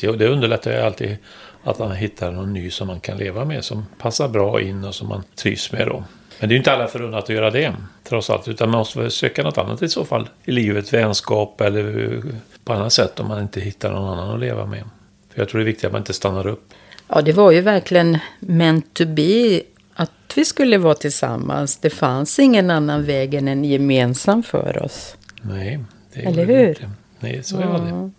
Det, 0.00 0.12
det 0.16 0.28
underlättar 0.28 0.70
ju 0.72 0.76
alltid 0.78 1.16
att 1.64 1.78
man 1.78 1.92
hittar 1.92 2.32
någon 2.32 2.52
ny 2.52 2.70
som 2.70 2.86
man 2.86 3.00
kan 3.00 3.18
leva 3.18 3.44
med, 3.44 3.64
som 3.64 3.86
passar 3.98 4.28
bra 4.28 4.60
in 4.60 4.84
och 4.84 4.94
som 4.94 5.08
man 5.08 5.22
trivs 5.34 5.72
med. 5.72 5.86
Då. 5.86 6.04
Men 6.40 6.48
det 6.48 6.52
är 6.52 6.56
ju 6.56 6.58
inte 6.58 6.72
alla 6.72 6.86
förunnat 6.86 7.24
att 7.24 7.30
göra 7.30 7.50
det, 7.50 7.74
trots 8.04 8.30
allt. 8.30 8.48
Utan 8.48 8.70
man 8.70 8.78
måste 8.78 9.10
söka 9.10 9.42
något 9.42 9.58
annat 9.58 9.82
i 9.82 9.88
så 9.88 10.04
fall. 10.04 10.28
I 10.44 10.52
livet, 10.52 10.92
vänskap 10.92 11.60
eller 11.60 12.22
på 12.64 12.72
annat 12.72 12.92
sätt 12.92 13.20
om 13.20 13.28
man 13.28 13.42
inte 13.42 13.60
hittar 13.60 13.92
någon 13.92 14.18
annan 14.18 14.34
att 14.34 14.40
leva 14.40 14.66
med. 14.66 14.84
För 15.32 15.40
jag 15.40 15.48
tror 15.48 15.58
det 15.58 15.64
är 15.64 15.66
viktigt 15.66 15.84
att 15.84 15.92
man 15.92 16.00
inte 16.00 16.12
stannar 16.12 16.46
upp. 16.46 16.74
Ja, 17.08 17.22
det 17.22 17.32
var 17.32 17.50
ju 17.50 17.60
verkligen 17.60 18.18
meant 18.40 18.94
to 18.94 19.04
be 19.06 19.62
att 19.94 20.10
vi 20.34 20.44
skulle 20.44 20.78
vara 20.78 20.94
tillsammans. 20.94 21.76
Det 21.76 21.90
fanns 21.90 22.38
ingen 22.38 22.70
annan 22.70 23.04
väg 23.04 23.34
än 23.34 23.48
en 23.48 23.64
gemensam 23.64 24.42
för 24.42 24.82
oss. 24.82 25.16
Nej, 25.42 25.80
det 26.14 26.20
Eller 26.20 26.46
hur? 26.46 26.68
Inte. 26.68 26.90
Nej, 27.20 27.42
så 27.42 27.58
är 27.58 27.62
det. 27.66 28.10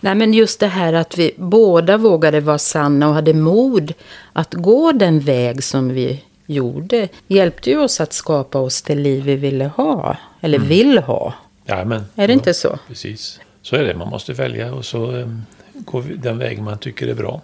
Nej, 0.00 0.14
men 0.14 0.34
just 0.34 0.60
det 0.60 0.66
här 0.66 0.92
att 0.92 1.18
vi 1.18 1.32
båda 1.36 1.96
vågade 1.96 2.40
vara 2.40 2.58
sanna 2.58 3.08
och 3.08 3.14
hade 3.14 3.34
mod 3.34 3.92
att 4.32 4.54
gå 4.54 4.92
den 4.92 5.20
väg 5.20 5.64
som 5.64 5.88
vi 5.88 6.24
gjorde 6.46 7.08
hjälpte 7.26 7.70
ju 7.70 7.78
oss 7.78 8.00
att 8.00 8.12
skapa 8.12 8.58
oss 8.58 8.82
det 8.82 8.94
liv 8.94 9.24
vi 9.24 9.36
ville 9.36 9.64
ha. 9.64 10.16
Eller 10.40 10.58
vill 10.58 10.98
ha. 10.98 11.34
Jajamän. 11.66 12.04
Är 12.14 12.26
det 12.28 12.32
Ja, 12.32 12.38
inte 12.38 12.54
så? 12.54 12.78
Precis. 12.88 13.40
Så 13.62 13.76
är 13.76 13.84
det. 13.84 13.94
Man 13.94 14.08
måste 14.08 14.32
välja 14.32 14.74
och 14.74 14.84
så 14.84 15.06
um, 15.06 15.42
går 15.74 16.02
den 16.02 16.38
väg 16.38 16.62
man 16.62 16.78
tycker 16.78 17.08
är 17.08 17.14
bra. 17.14 17.40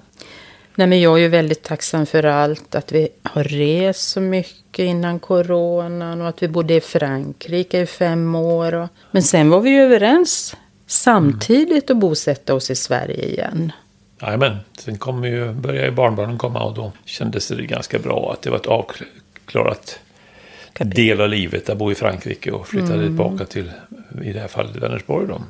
Nej, 0.75 0.87
men 0.87 1.01
jag 1.01 1.19
är 1.19 1.23
ju 1.23 1.29
väldigt 1.29 1.63
tacksam 1.63 2.07
för 2.07 2.23
allt. 2.25 2.75
Att 2.75 2.93
vi 2.93 3.09
har 3.23 3.45
rest 3.45 4.09
så 4.09 4.21
mycket 4.21 4.85
innan 4.85 5.19
coronan 5.19 6.21
och 6.21 6.29
att 6.29 6.43
vi 6.43 6.49
bodde 6.49 6.75
i 6.75 6.81
Frankrike 6.81 7.81
i 7.81 7.87
fem 7.87 8.35
år. 8.35 8.75
Och... 8.75 8.89
Men 9.11 9.23
sen 9.23 9.51
var 9.51 9.61
vi 9.61 9.71
ju 9.71 9.81
överens 9.83 10.57
samtidigt 10.91 11.91
att 11.91 11.97
bosätta 11.97 12.55
oss 12.55 12.71
i 12.71 12.75
Sverige 12.75 13.25
igen. 13.29 13.73
Jajamän. 14.23 14.57
Sen 14.79 14.99
ju, 15.25 15.53
börjar 15.53 15.85
ju 15.85 15.91
barnbarnen 15.91 16.39
komma 16.39 16.63
och 16.63 16.75
då 16.75 16.93
kändes 17.05 17.49
det 17.49 17.67
ganska 17.67 17.99
bra 17.99 18.33
att 18.33 18.43
det 18.43 18.51
var 18.51 18.57
ett 18.57 18.67
avklarat 18.67 19.99
del 20.79 21.21
av 21.21 21.29
livet 21.29 21.71
att 21.71 21.79
bo 21.79 21.93
i 21.93 21.95
Frankrike 21.95 22.51
och 22.53 22.69
flytta 22.69 22.95
Mm. 22.95 23.07
tillbaka 23.07 23.45
till, 23.45 23.73
i 24.25 24.33
det 24.33 24.41
här 24.41 24.49
fallet, 24.49 24.77
Vänersborg 24.77 25.29
då. 25.29 25.43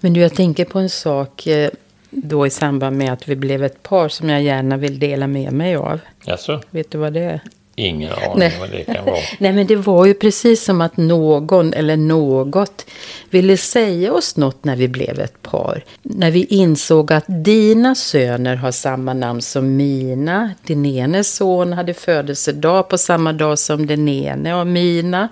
Men 0.00 0.12
du, 0.12 0.20
jag 0.20 0.34
tänker 0.34 0.64
på 0.64 0.78
en 0.78 0.90
sak 0.90 1.46
eh, 1.46 1.70
då 2.10 2.46
i 2.46 2.50
samband 2.50 2.96
med 2.96 3.12
att 3.12 3.28
vi 3.28 3.36
blev 3.36 3.64
ett 3.64 3.82
par 3.82 4.08
som 4.08 4.28
jag 4.28 4.42
gärna 4.42 4.76
vill 4.76 4.98
dela 4.98 5.26
med 5.26 5.52
mig 5.52 5.76
av. 5.76 6.00
Jaså? 6.24 6.60
Vet 6.70 6.90
du 6.90 6.98
vad 6.98 7.12
det 7.12 7.20
är? 7.20 7.40
Ingen 7.74 8.12
aning 8.12 8.38
Nej. 8.38 8.56
vad 8.60 8.70
det 8.70 8.84
kan 8.84 9.04
vara. 9.04 9.16
Nej, 9.38 9.52
men 9.52 9.66
det 9.66 9.76
var 9.76 10.06
ju 10.06 10.14
precis 10.14 10.64
som 10.64 10.80
att 10.80 10.96
någon 10.96 11.72
eller 11.72 11.96
något 11.96 12.86
ville 13.30 13.56
säga 13.56 14.12
oss 14.12 14.36
något 14.36 14.64
när 14.64 14.76
vi 14.76 14.88
blev 14.88 15.20
ett 15.20 15.42
par. 15.42 15.84
När 16.02 16.30
vi 16.30 16.44
insåg 16.44 17.12
att 17.12 17.24
dina 17.26 17.94
söner 17.94 18.56
har 18.56 18.70
samma 18.70 19.14
namn 19.14 19.42
som 19.42 19.76
mina. 19.76 20.50
Din 20.62 20.86
ene 20.86 21.24
son 21.24 21.72
hade 21.72 21.94
födelsedag 21.94 22.88
på 22.88 22.98
samma 22.98 23.32
dag 23.32 23.58
som 23.58 23.86
den 23.86 24.08
ene 24.08 24.54
av 24.54 24.66
mina. 24.66 25.28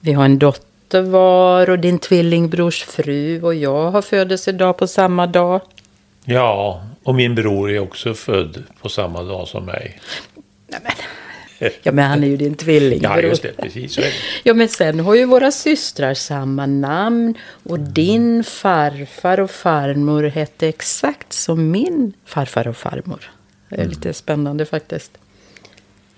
Vi 0.00 0.12
har 0.12 0.24
en 0.24 0.38
dotter 0.38 1.02
var 1.02 1.70
och 1.70 1.78
din 1.78 1.98
tvillingbrors 1.98 2.84
fru 2.84 3.42
och 3.42 3.54
jag 3.54 3.90
har 3.90 4.02
födelsedag 4.02 4.78
på 4.78 4.86
samma 4.86 5.26
dag. 5.26 5.60
Ja, 6.24 6.82
och 7.04 7.14
min 7.14 7.34
bror 7.34 7.70
är 7.70 7.78
också 7.78 8.14
född 8.14 8.64
på 8.82 8.88
samma 8.88 9.22
dag 9.22 9.48
som 9.48 9.64
mig. 9.64 10.00
Ja, 11.82 11.92
men 11.92 12.10
han 12.10 12.24
är 12.24 12.28
ju 12.28 12.36
din 12.36 12.54
tvillingbror. 12.54 13.22
Ja, 13.22 13.22
just 13.22 13.42
det. 13.42 13.52
Precis 13.56 13.94
så 13.94 14.00
är 14.00 14.04
det. 14.04 14.12
Ja, 14.42 14.54
men 14.54 14.68
sen 14.68 15.00
har 15.00 15.14
ju 15.14 15.24
våra 15.24 15.50
systrar 15.50 16.14
samma 16.14 16.66
namn 16.66 17.34
och 17.62 17.80
din 17.80 18.44
farfar 18.44 19.40
och 19.40 19.50
farmor 19.50 20.22
hette 20.22 20.68
exakt 20.68 21.32
som 21.32 21.70
min 21.70 22.12
farfar 22.24 22.68
och 22.68 22.76
farmor. 22.76 23.30
Det 23.68 23.80
är 23.80 23.88
lite 23.88 24.12
spännande 24.12 24.64
faktiskt. 24.66 25.18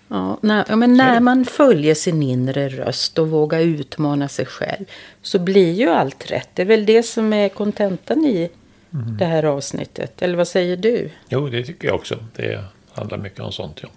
Ja, 0.09 0.39
när, 0.43 0.65
ja, 0.69 0.77
men 0.77 0.97
när 0.97 1.21
man 1.21 1.45
följer 1.45 1.95
sin 1.95 2.23
inre 2.23 2.69
röst 2.69 3.19
och 3.19 3.29
vågar 3.29 3.61
utmana 3.61 4.29
sig 4.29 4.47
själv 4.47 4.85
så 5.23 5.39
blir 5.39 5.73
ju 5.73 5.89
allt 5.89 6.31
rätt. 6.31 6.49
Det 6.55 6.63
är 6.63 6.67
väl 6.67 6.87
det 6.87 7.03
som 7.03 7.33
är 7.33 7.49
kontentan 7.49 8.25
i 8.25 8.51
det 9.19 9.25
här 9.25 9.43
avsnittet. 9.43 10.23
Eller 10.23 10.37
vad 10.37 10.49
säger 10.49 10.77
du? 10.77 11.11
Jo, 11.29 11.49
det 11.49 11.65
tycker 11.65 11.89
jag 11.89 11.95
också. 11.95 12.19
Det 12.37 12.65
handlar 12.93 13.19
mycket 13.19 13.41
om 13.41 13.53
sånt, 13.53 13.79
ja. 13.83 13.89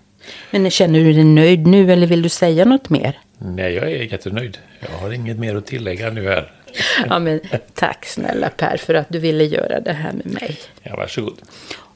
Men 0.52 0.72
känner 0.72 1.00
du 1.00 1.14
dig 1.14 1.24
nöjd 1.24 1.68
nu 1.68 1.94
eller 1.94 2.08
vill 2.08 2.22
du 2.22 2.30
säga 2.30 2.66
något 2.66 2.90
mer? 2.90 3.20
Nej, 3.38 3.74
jag 3.74 3.92
är 3.92 4.04
jättenöjd. 4.12 4.58
Jag 4.80 4.98
har 4.98 5.12
inget 5.14 5.38
mer 5.40 5.56
att 5.56 5.66
tillägga 5.66 6.10
nu 6.10 6.28
här. 6.30 6.52
Ja, 7.10 7.20
men 7.20 7.40
tack 7.74 8.06
snälla 8.06 8.50
Per 8.50 8.78
för 8.78 8.94
att 8.94 9.10
du 9.10 9.20
ville 9.20 9.44
göra 9.44 9.80
det 9.80 9.94
här 9.94 10.12
med 10.12 10.26
mig. 10.26 10.58
Ja, 10.84 10.96
varsågod. 10.96 11.42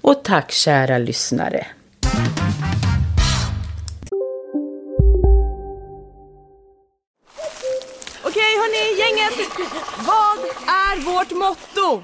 Och 0.02 0.24
tack 0.24 0.52
kära 0.52 0.98
lyssnare. 0.98 1.66
Okej 8.24 8.52
hörni, 8.62 9.00
gänget! 9.00 9.50
Vad 9.98 10.40
är 10.68 11.00
vårt 11.06 11.32
motto? 11.32 12.04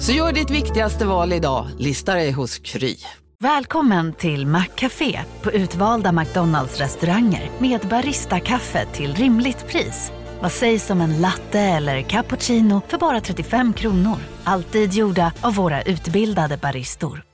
Så 0.00 0.12
gör 0.12 0.32
ditt 0.32 0.50
viktigaste 0.50 1.06
val 1.06 1.32
idag, 1.32 1.66
lista 1.78 2.14
dig 2.14 2.32
hos 2.32 2.58
Kry. 2.58 2.96
Välkommen 3.40 4.12
till 4.12 4.46
Maccafé 4.46 5.20
på 5.42 5.52
utvalda 5.52 6.12
McDonalds 6.12 6.78
restauranger 6.78 7.50
med 7.58 7.80
Baristakaffe 7.80 8.86
till 8.92 9.14
rimligt 9.14 9.66
pris. 9.66 10.12
Vad 10.40 10.52
sägs 10.52 10.90
om 10.90 11.00
en 11.00 11.20
latte 11.20 11.60
eller 11.60 12.02
cappuccino 12.02 12.82
för 12.88 12.98
bara 12.98 13.20
35 13.20 13.72
kronor? 13.72 14.18
Alltid 14.44 14.92
gjorda 14.92 15.32
av 15.40 15.54
våra 15.54 15.82
utbildade 15.82 16.56
baristor. 16.56 17.27